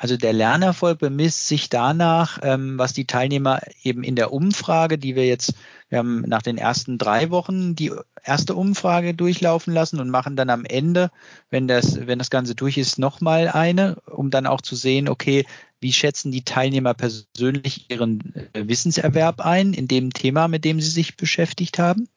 [0.00, 5.16] Also der Lernerfolg bemisst sich danach, ähm, was die Teilnehmer eben in der Umfrage, die
[5.16, 5.54] wir jetzt,
[5.88, 7.90] wir haben nach den ersten drei Wochen die
[8.22, 11.10] erste Umfrage durchlaufen lassen und machen dann am Ende,
[11.50, 15.44] wenn das, wenn das Ganze durch ist, nochmal eine, um dann auch zu sehen, okay,
[15.80, 20.90] wie schätzen die Teilnehmer persönlich ihren äh, Wissenserwerb ein in dem Thema, mit dem sie
[20.90, 22.08] sich beschäftigt haben?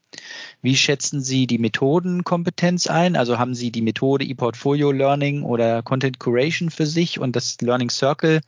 [0.61, 3.15] Wie schätzen Sie die Methodenkompetenz ein?
[3.15, 7.89] Also haben Sie die Methode ePortfolio Learning oder Content Curation für sich und das Learning
[7.89, 8.41] Circle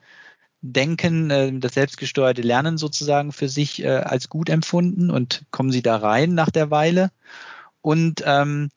[0.62, 5.82] Denken, äh, das selbstgesteuerte Lernen sozusagen für sich äh, als gut empfunden und kommen Sie
[5.82, 7.12] da rein nach der Weile?
[7.82, 8.70] Und ähm,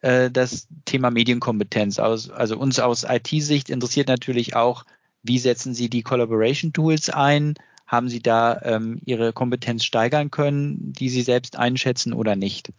[0.00, 1.98] äh, das Thema Medienkompetenz.
[1.98, 4.84] Also uns aus IT-Sicht interessiert natürlich auch,
[5.22, 7.54] wie setzen Sie die Collaboration Tools ein?
[7.86, 12.72] Haben sie da ähm, ihre Kompetenz steigern können, die sie selbst einschätzen oder nicht.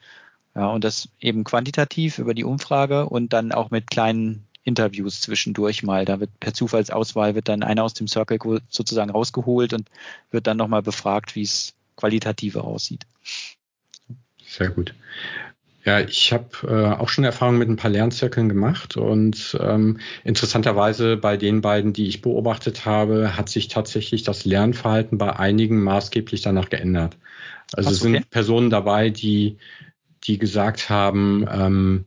[0.56, 5.84] Ja, und das eben quantitativ über die Umfrage und dann auch mit kleinen Interviews zwischendurch
[5.84, 6.06] mal.
[6.06, 9.89] Da wird per Zufallsauswahl wird dann einer aus dem Circle sozusagen rausgeholt und
[10.32, 13.06] wird dann nochmal befragt, wie es qualitativer aussieht.
[14.46, 14.94] Sehr gut.
[15.86, 21.15] Ja, ich habe äh, auch schon Erfahrungen mit ein paar Lernzirkeln gemacht und ähm, interessanterweise
[21.15, 26.41] bei den beiden, die ich beobachtet habe, hat sich tatsächlich das Lernverhalten bei einigen maßgeblich
[26.41, 27.17] danach geändert.
[27.74, 28.13] Also es okay.
[28.13, 29.58] sind Personen dabei, die,
[30.24, 32.06] die gesagt haben, ähm,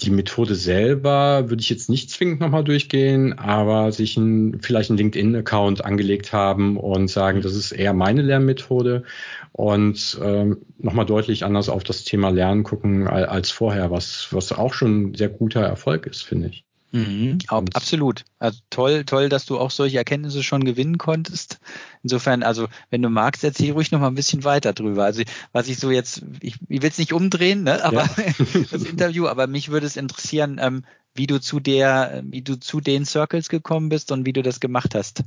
[0.00, 4.98] die Methode selber würde ich jetzt nicht zwingend nochmal durchgehen, aber sich ein, vielleicht einen
[4.98, 9.04] LinkedIn-Account angelegt haben und sagen, das ist eher meine Lernmethode
[9.52, 14.74] und ähm, nochmal deutlich anders auf das Thema Lernen gucken als vorher, was, was auch
[14.74, 16.64] schon sehr guter Erfolg ist, finde ich.
[16.92, 18.24] Mhm, absolut.
[18.38, 21.58] Also toll, toll, dass du auch solche Erkenntnisse schon gewinnen konntest.
[22.02, 25.04] Insofern, also wenn du magst, erzähl ruhig noch mal ein bisschen weiter drüber.
[25.04, 28.32] Also was ich so jetzt, ich, ich will es nicht umdrehen, ne, aber ja.
[28.70, 32.80] das Interview, aber mich würde es interessieren, ähm, wie du zu der, wie du zu
[32.80, 35.24] den Circles gekommen bist und wie du das gemacht hast.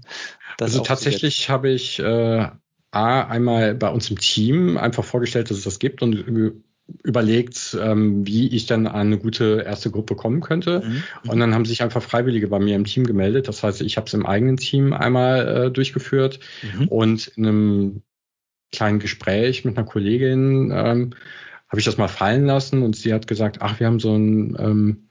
[0.57, 2.47] Das also tatsächlich habe ich äh,
[2.91, 6.13] A, einmal bei uns im Team einfach vorgestellt, dass es das gibt und
[7.03, 10.83] überlegt, ähm, wie ich dann eine gute erste Gruppe kommen könnte.
[10.85, 11.03] Mhm.
[11.29, 13.47] Und dann haben sich einfach Freiwillige bei mir im Team gemeldet.
[13.47, 16.87] Das heißt, ich habe es im eigenen Team einmal äh, durchgeführt mhm.
[16.87, 18.01] und in einem
[18.71, 21.13] kleinen Gespräch mit einer Kollegin ähm,
[21.69, 24.55] habe ich das mal fallen lassen und sie hat gesagt, ach, wir haben so ein
[24.59, 25.07] ähm,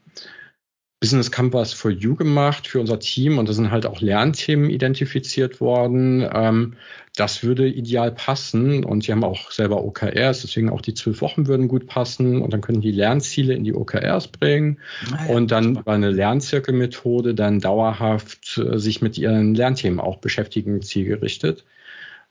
[1.04, 5.60] Business Campus for You gemacht für unser Team und da sind halt auch Lernthemen identifiziert
[5.60, 6.26] worden.
[6.32, 6.76] Ähm,
[7.14, 11.46] das würde ideal passen und sie haben auch selber OKRs, deswegen auch die zwölf Wochen
[11.46, 14.78] würden gut passen und dann können die Lernziele in die OKRs bringen
[15.12, 20.16] ah ja, und dann über eine Lernzirkelmethode dann dauerhaft äh, sich mit ihren Lernthemen auch
[20.16, 21.66] beschäftigen, zielgerichtet.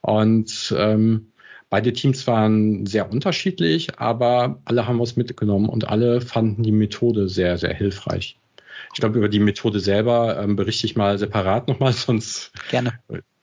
[0.01, 1.27] Und ähm,
[1.69, 7.27] Beide Teams waren sehr unterschiedlich, aber alle haben was mitgenommen und alle fanden die Methode
[7.27, 8.38] sehr, sehr hilfreich.
[8.93, 12.93] Ich glaube, über die Methode selber ähm, berichte ich mal separat nochmal, sonst Gerne.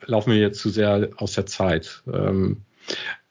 [0.07, 2.03] laufen wir jetzt zu sehr aus der Zeit.
[2.13, 2.63] Ähm,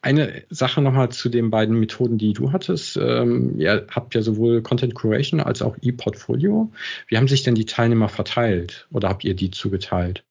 [0.01, 2.97] eine Sache nochmal zu den beiden Methoden, die du hattest.
[2.97, 6.71] Ähm, ihr habt ja sowohl Content Curation als auch E-Portfolio.
[7.07, 10.23] Wie haben sich denn die Teilnehmer verteilt oder habt ihr die zugeteilt?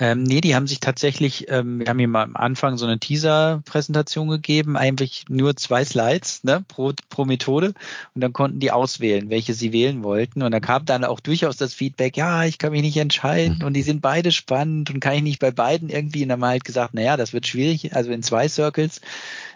[0.00, 3.00] Ähm, nee, die haben sich tatsächlich, ähm, wir haben hier mal am Anfang so eine
[3.00, 7.74] Teaser-Präsentation gegeben, eigentlich nur zwei Slides ne, pro, pro Methode.
[8.14, 10.42] Und dann konnten die auswählen, welche sie wählen wollten.
[10.42, 13.74] Und da kam dann auch durchaus das Feedback, ja, ich kann mich nicht entscheiden und
[13.74, 16.22] die sind beide spannend und kann ich nicht bei beiden irgendwie.
[16.22, 19.00] Und dann haben wir halt gesagt, naja, das wird schwierig, also in zwei Circles.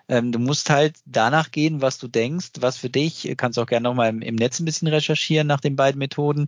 [0.09, 3.85] Ähm, du musst halt danach gehen, was du denkst, was für dich, kannst auch gerne
[3.85, 6.46] nochmal im, im Netz ein bisschen recherchieren nach den beiden Methoden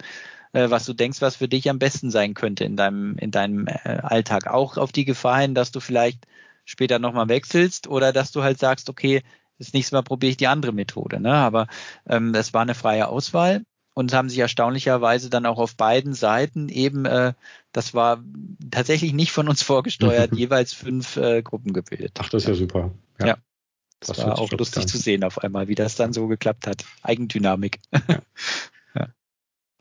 [0.55, 3.67] äh, was du denkst, was für dich am besten sein könnte in deinem, in deinem
[3.67, 4.47] äh, Alltag.
[4.47, 6.27] Auch auf die Gefahr hin, dass du vielleicht
[6.65, 9.23] später nochmal wechselst oder dass du halt sagst, okay,
[9.59, 11.21] das nächste Mal probiere ich die andere Methode.
[11.21, 11.33] Ne?
[11.33, 11.67] Aber
[12.09, 13.65] ähm, das war eine freie Auswahl
[13.95, 17.35] und haben sich erstaunlicherweise dann auch auf beiden Seiten eben, äh,
[17.73, 18.23] das war
[18.71, 22.13] tatsächlich nicht von uns vorgesteuert, jeweils fünf äh, Gruppen gebildet.
[22.21, 22.93] Ach, das ist ja super.
[23.19, 23.27] Ja.
[23.27, 23.37] ja.
[24.01, 26.85] Das, das war auch lustig zu sehen auf einmal, wie das dann so geklappt hat.
[27.03, 27.81] Eigendynamik.
[27.93, 28.19] Ja.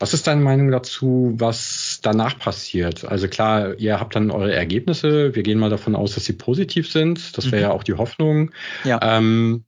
[0.04, 3.06] Was ist deine Meinung dazu, was danach passiert?
[3.06, 5.34] Also klar, ihr habt dann eure Ergebnisse.
[5.34, 7.38] Wir gehen mal davon aus, dass sie positiv sind.
[7.38, 7.62] Das wäre mhm.
[7.62, 8.52] ja auch die Hoffnung.
[8.84, 9.00] Ja.
[9.02, 9.64] Ähm,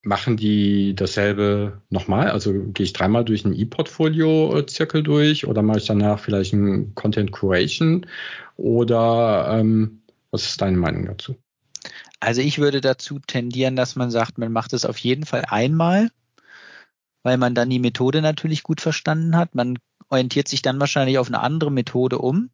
[0.00, 2.30] machen die dasselbe nochmal?
[2.30, 7.30] Also gehe ich dreimal durch ein E-Portfolio-Zirkel durch oder mache ich danach vielleicht ein Content
[7.30, 8.06] Curation?
[8.56, 11.36] Oder ähm, was ist deine Meinung dazu?
[12.18, 16.08] Also ich würde dazu tendieren, dass man sagt, man macht es auf jeden Fall einmal
[17.24, 19.56] weil man dann die Methode natürlich gut verstanden hat.
[19.56, 22.50] Man orientiert sich dann wahrscheinlich auf eine andere Methode um.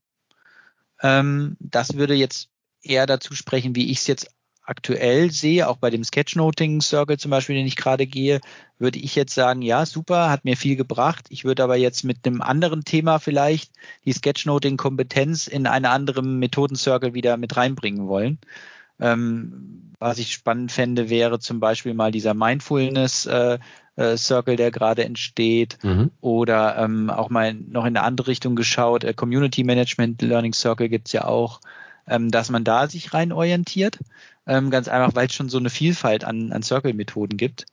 [1.02, 2.48] Ähm, das würde jetzt
[2.80, 4.30] eher dazu sprechen, wie ich es jetzt
[4.62, 8.40] aktuell sehe, auch bei dem Sketchnoting Circle zum Beispiel, den ich gerade gehe,
[8.78, 11.26] würde ich jetzt sagen, ja, super, hat mir viel gebracht.
[11.30, 13.72] Ich würde aber jetzt mit einem anderen Thema vielleicht
[14.04, 18.38] die Sketchnoting-Kompetenz in einen anderen Methoden-Circle wieder mit reinbringen wollen.
[19.00, 23.58] Ähm, was ich spannend fände, wäre zum Beispiel mal dieser Mindfulness äh,
[23.96, 26.10] äh, Circle, der gerade entsteht, mhm.
[26.20, 29.04] oder ähm, auch mal noch in eine andere Richtung geschaut.
[29.04, 31.60] Äh, Community Management Learning Circle gibt's ja auch,
[32.06, 33.98] ähm, dass man da sich rein orientiert.
[34.46, 37.66] Ähm, ganz einfach, weil es schon so eine Vielfalt an, an Circle-Methoden gibt.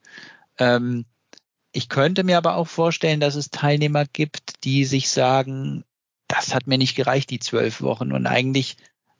[0.57, 1.05] Ähm,
[1.71, 5.85] ich könnte mir aber auch vorstellen, dass es Teilnehmer gibt, die sich sagen,
[6.27, 8.11] das hat mir nicht gereicht, die zwölf Wochen.
[8.11, 8.75] Und eigentlich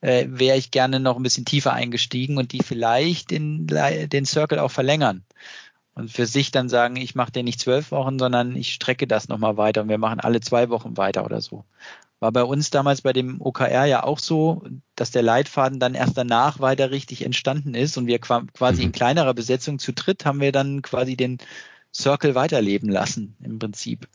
[0.08, 4.60] äh, wäre ich gerne noch ein bisschen tiefer eingestiegen und die vielleicht den, den Circle
[4.60, 5.24] auch verlängern
[5.96, 9.28] und für sich dann sagen, ich mache den nicht zwölf Wochen, sondern ich strecke das
[9.28, 11.65] nochmal weiter und wir machen alle zwei Wochen weiter oder so.
[12.20, 14.63] War bei uns damals bei dem OKR ja auch so,
[14.96, 18.88] dass der Leitfaden dann erst danach weiter richtig entstanden ist und wir quasi mhm.
[18.88, 21.38] in kleinerer Besetzung zu dritt haben wir dann quasi den
[21.93, 24.08] Circle weiterleben lassen im Prinzip.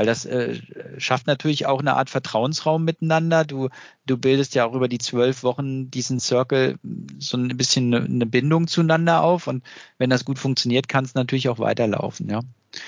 [0.00, 0.58] Weil das äh,
[0.96, 3.44] schafft natürlich auch eine Art Vertrauensraum miteinander.
[3.44, 3.68] Du,
[4.06, 6.78] du bildest ja auch über die zwölf Wochen diesen Circle
[7.18, 9.46] so ein bisschen eine, eine Bindung zueinander auf.
[9.46, 9.62] Und
[9.98, 12.40] wenn das gut funktioniert, kann es natürlich auch weiterlaufen, ja.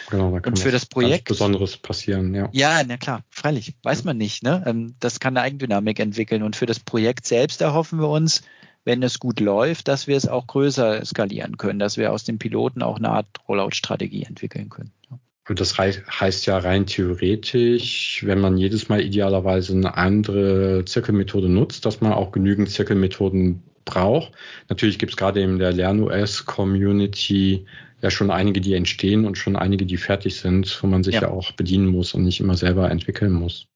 [0.08, 2.48] Genau, da kann und für das Projekt Besonderes passieren, ja.
[2.52, 4.42] Ja, na klar, freilich, weiß man nicht.
[4.42, 4.62] Ne?
[4.64, 6.42] Ähm, das kann eine Eigendynamik entwickeln.
[6.42, 8.40] Und für das Projekt selbst erhoffen wir uns,
[8.84, 12.38] wenn es gut läuft, dass wir es auch größer skalieren können, dass wir aus den
[12.38, 14.92] Piloten auch eine Art Rollout-Strategie entwickeln können.
[15.10, 15.18] Ja.
[15.48, 21.84] Und das heißt ja rein theoretisch, wenn man jedes Mal idealerweise eine andere Zirkelmethode nutzt,
[21.84, 24.32] dass man auch genügend Zirkelmethoden braucht.
[24.68, 27.66] Natürlich gibt es gerade in der LernOS-Community
[28.00, 31.22] ja schon einige, die entstehen und schon einige, die fertig sind, wo man sich ja,
[31.22, 33.66] ja auch bedienen muss und nicht immer selber entwickeln muss.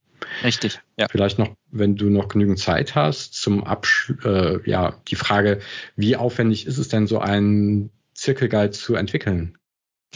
[0.43, 0.81] Richtig.
[0.97, 1.07] Ja.
[1.11, 5.61] Vielleicht noch, wenn du noch genügend Zeit hast, zum Abschluss, äh, ja, die Frage,
[5.97, 9.59] wie aufwendig ist es denn, so einen Zirkelguide zu entwickeln?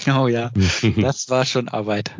[0.09, 0.51] Oh ja,
[0.96, 2.11] das war schon Arbeit.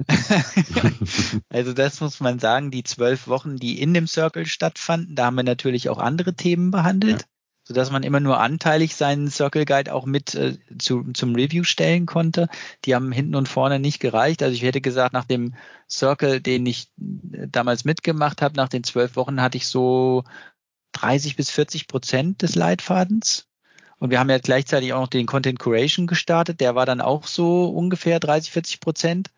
[1.49, 5.37] also das muss man sagen, die zwölf Wochen, die in dem Circle stattfanden, da haben
[5.37, 7.23] wir natürlich auch andere Themen behandelt.
[7.23, 7.27] Ja
[7.71, 12.05] sodass man immer nur anteilig seinen Circle Guide auch mit äh, zu, zum Review stellen
[12.05, 12.49] konnte.
[12.85, 14.43] Die haben hinten und vorne nicht gereicht.
[14.43, 15.55] Also ich hätte gesagt, nach dem
[15.89, 20.25] Circle, den ich äh, damals mitgemacht habe, nach den zwölf Wochen hatte ich so
[20.95, 23.47] 30 bis 40 Prozent des Leitfadens.
[24.01, 26.61] Und wir haben ja gleichzeitig auch noch den Content Curation gestartet.
[26.61, 29.31] Der war dann auch so ungefähr 30, 40 Prozent,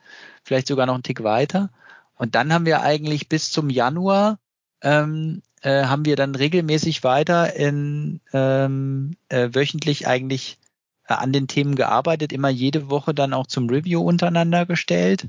[0.45, 1.71] vielleicht sogar noch einen Tick weiter.
[2.15, 4.39] Und dann haben wir eigentlich bis zum Januar
[4.81, 10.59] ähm, äh, haben wir dann regelmäßig weiter in ähm, äh, wöchentlich eigentlich
[11.09, 15.29] äh, an den Themen gearbeitet, immer jede Woche dann auch zum Review untereinander gestellt.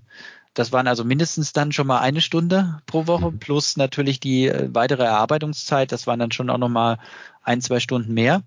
[0.54, 3.40] Das waren also mindestens dann schon mal eine Stunde pro Woche mhm.
[3.40, 5.92] plus natürlich die äh, weitere Erarbeitungszeit.
[5.92, 7.00] Das waren dann schon auch noch mal
[7.42, 8.44] ein, zwei Stunden mehr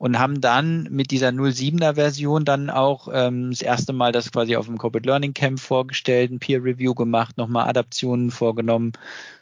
[0.00, 4.56] und haben dann mit dieser 07er Version dann auch ähm, das erste Mal das quasi
[4.56, 8.92] auf dem Corporate Learning Camp vorgestellt, ein Peer Review gemacht, nochmal Adaptionen vorgenommen,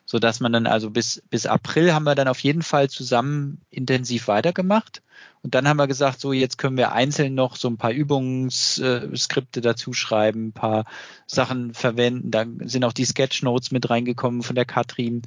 [0.04, 3.60] so dass man dann also bis bis April haben wir dann auf jeden Fall zusammen
[3.70, 5.00] intensiv weitergemacht
[5.42, 9.60] und dann haben wir gesagt, so jetzt können wir einzeln noch so ein paar Übungsskripte
[9.60, 10.86] dazu schreiben, ein paar
[11.28, 12.32] Sachen verwenden.
[12.32, 15.22] Da sind auch die Sketchnotes mit reingekommen von der Katrin.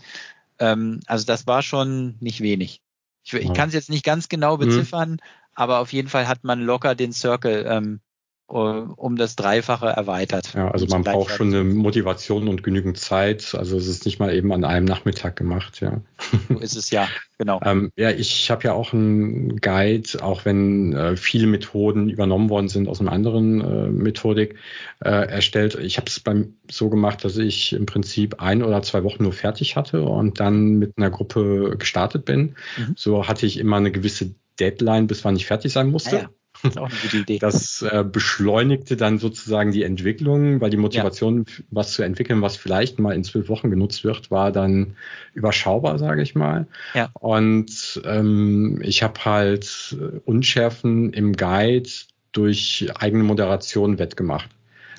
[0.59, 2.81] Ähm, also das war schon nicht wenig.
[3.23, 4.61] Ich, ich kann es jetzt nicht ganz genau mhm.
[4.61, 5.19] beziffern, mhm.
[5.53, 8.10] aber auf jeden Fall hat man locker den Circle ähm, äh,
[8.51, 10.53] um das Dreifache erweitert.
[10.53, 13.55] Ja, also man braucht schon eine Motivation und genügend Zeit.
[13.55, 16.01] Also es ist nicht mal eben an einem Nachmittag gemacht, ja.
[16.49, 17.61] So ist es ja, genau.
[17.65, 22.67] ähm, ja, ich habe ja auch einen Guide, auch wenn äh, viele Methoden übernommen worden
[22.67, 24.55] sind aus einer anderen äh, Methodik
[24.99, 25.75] äh, erstellt.
[25.75, 26.21] Ich habe es
[26.69, 30.77] so gemacht, dass ich im Prinzip ein oder zwei Wochen nur fertig hatte und dann
[30.77, 32.55] mit einer Gruppe gestartet bin.
[32.77, 32.93] Mhm.
[32.97, 36.17] So hatte ich immer eine gewisse Deadline, bis wann ich fertig sein musste.
[36.17, 36.29] Ah, ja.
[36.63, 37.39] Auch eine gute Idee.
[37.39, 41.63] Das äh, beschleunigte dann sozusagen die Entwicklung, weil die Motivation, ja.
[41.71, 44.95] was zu entwickeln, was vielleicht mal in zwölf Wochen genutzt wird, war dann
[45.33, 46.67] überschaubar, sage ich mal.
[46.93, 47.09] Ja.
[47.13, 51.89] Und ähm, ich habe halt Unschärfen im Guide
[52.31, 54.49] durch eigene Moderation wettgemacht.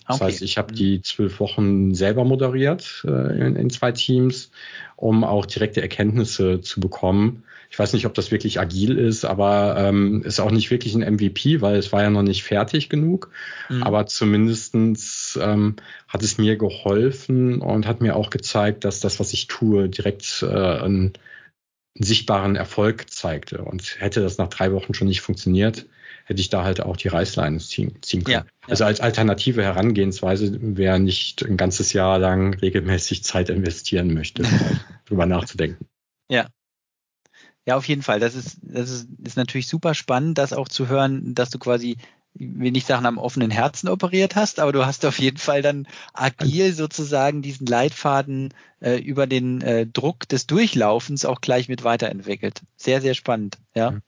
[0.06, 0.24] Das okay.
[0.26, 4.50] heißt, ich habe die zwölf Wochen selber moderiert äh, in, in, zwei Teams,
[4.96, 9.76] um auch direkte Erkenntnisse zu bekommen ich weiß nicht, ob das wirklich agil ist, aber
[9.78, 13.30] ähm, ist auch nicht wirklich ein MVP, weil es war ja noch nicht fertig genug.
[13.70, 13.82] Mhm.
[13.82, 15.76] Aber zumindestens ähm,
[16.06, 20.42] hat es mir geholfen und hat mir auch gezeigt, dass das, was ich tue, direkt
[20.42, 21.14] äh, einen,
[21.94, 23.62] einen sichtbaren Erfolg zeigte.
[23.62, 25.86] Und hätte das nach drei Wochen schon nicht funktioniert,
[26.24, 28.34] hätte ich da halt auch die Reißleine ziehen, ziehen können.
[28.34, 28.68] Ja, ja.
[28.68, 34.44] Also als alternative Herangehensweise, wer nicht ein ganzes Jahr lang regelmäßig Zeit investieren möchte,
[35.06, 35.86] drüber nachzudenken.
[36.28, 36.48] Ja,
[37.66, 38.20] ja, auf jeden Fall.
[38.20, 41.96] Das ist, das ist, ist natürlich super spannend, das auch zu hören, dass du quasi,
[42.34, 45.86] will nicht sagen, am offenen Herzen operiert hast, aber du hast auf jeden Fall dann
[46.12, 52.62] agil sozusagen diesen Leitfaden äh, über den äh, Druck des Durchlaufens auch gleich mit weiterentwickelt.
[52.76, 54.00] Sehr, sehr spannend, ja.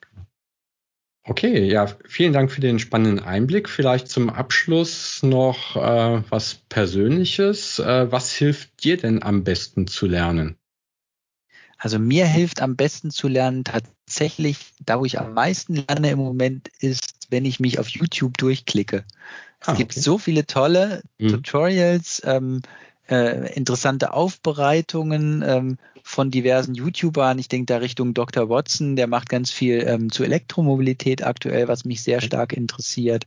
[1.26, 3.70] Okay, ja, vielen Dank für den spannenden Einblick.
[3.70, 7.78] Vielleicht zum Abschluss noch äh, was Persönliches.
[7.78, 10.58] Äh, was hilft dir denn am besten zu lernen?
[11.78, 16.18] Also mir hilft am besten zu lernen tatsächlich, da wo ich am meisten lerne im
[16.18, 19.04] Moment, ist, wenn ich mich auf YouTube durchklicke.
[19.60, 21.28] Es ah, gibt so viele tolle mhm.
[21.28, 22.60] Tutorials, ähm,
[23.09, 27.38] äh, interessante Aufbereitungen ähm, von diversen YouTubern.
[27.38, 28.48] Ich denke da Richtung Dr.
[28.48, 33.26] Watson, der macht ganz viel ähm, zu Elektromobilität aktuell, was mich sehr stark interessiert.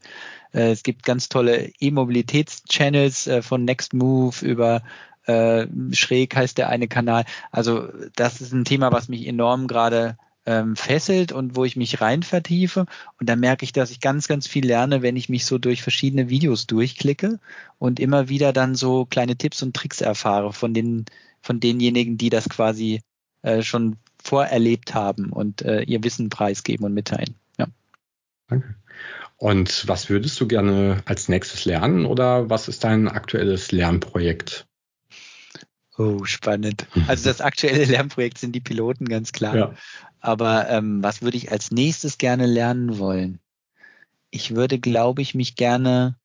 [0.54, 4.82] Äh, es gibt ganz tolle E-Mobilitäts-Channels äh, von Next Move über
[5.26, 7.26] äh, schräg heißt der eine Kanal.
[7.52, 10.18] Also das ist ein Thema, was mich enorm gerade
[10.48, 12.86] ähm, fesselt und wo ich mich rein vertiefe.
[13.20, 15.84] Und da merke ich, dass ich ganz, ganz viel lerne, wenn ich mich so durch
[15.84, 17.40] verschiedene Videos durchklicke
[17.78, 21.06] und immer wieder dann so kleine Tipps und Tricks erfahre von den,
[21.42, 23.02] von denjenigen, die das quasi
[23.42, 27.36] äh, schon vorerlebt haben und äh, ihr Wissen preisgeben und mitteilen.
[27.60, 27.68] Ja.
[28.48, 28.76] Danke.
[29.36, 34.67] Und was würdest du gerne als nächstes lernen oder was ist dein aktuelles Lernprojekt?
[35.98, 36.86] Oh, spannend.
[37.08, 39.56] Also das aktuelle Lernprojekt sind die Piloten, ganz klar.
[39.56, 39.74] Ja.
[40.20, 43.40] Aber ähm, was würde ich als nächstes gerne lernen wollen?
[44.30, 46.16] Ich würde, glaube ich, mich gerne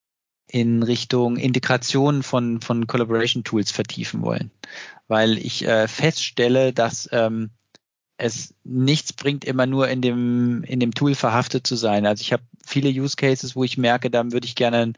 [0.49, 4.51] in Richtung Integration von, von Collaboration Tools vertiefen wollen,
[5.09, 7.51] weil ich äh, feststelle, dass ähm,
[8.19, 12.05] es nichts bringt, immer nur in dem, in dem Tool verhaftet zu sein.
[12.05, 14.93] Also ich habe viele Use Cases, wo ich merke, da würde ich gerne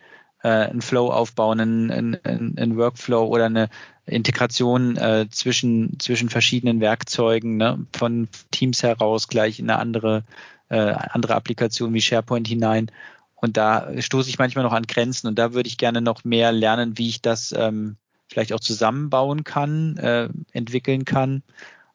[0.44, 3.70] äh, einen Flow aufbauen, einen, einen, einen Workflow oder eine
[4.06, 10.24] Integration äh, zwischen, zwischen verschiedenen Werkzeugen, ne, von Teams heraus gleich in eine andere,
[10.68, 12.90] äh, andere Applikation wie SharePoint hinein.
[13.34, 16.52] Und da stoße ich manchmal noch an Grenzen und da würde ich gerne noch mehr
[16.52, 17.96] lernen, wie ich das ähm,
[18.28, 21.42] vielleicht auch zusammenbauen kann, äh, entwickeln kann.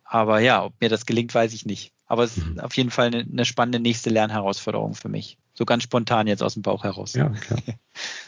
[0.04, 1.94] Aber ja, ob mir das gelingt, weiß ich nicht.
[2.08, 2.60] Aber es ist mhm.
[2.62, 5.38] auf jeden Fall eine, eine spannende nächste Lernherausforderung für mich.
[5.60, 7.16] So ganz spontan jetzt aus dem Bauch heraus.
[7.16, 7.60] Ja, klar.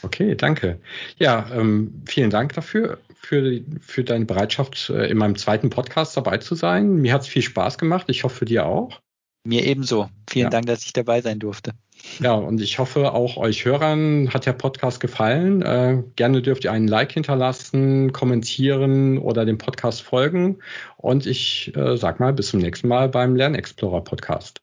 [0.02, 0.78] Okay, danke.
[1.16, 6.36] Ja, ähm, vielen Dank dafür, für, für deine Bereitschaft, äh, in meinem zweiten Podcast dabei
[6.36, 6.96] zu sein.
[6.96, 8.04] Mir hat es viel Spaß gemacht.
[8.08, 9.00] Ich hoffe, dir auch.
[9.44, 10.10] Mir ebenso.
[10.28, 10.50] Vielen ja.
[10.50, 11.72] Dank, dass ich dabei sein durfte.
[12.20, 15.62] Ja, und ich hoffe, auch euch Hörern hat der Podcast gefallen.
[15.62, 20.58] Äh, gerne dürft ihr einen Like hinterlassen, kommentieren oder dem Podcast folgen.
[20.98, 24.61] Und ich äh, sag mal, bis zum nächsten Mal beim Lernexplorer Podcast.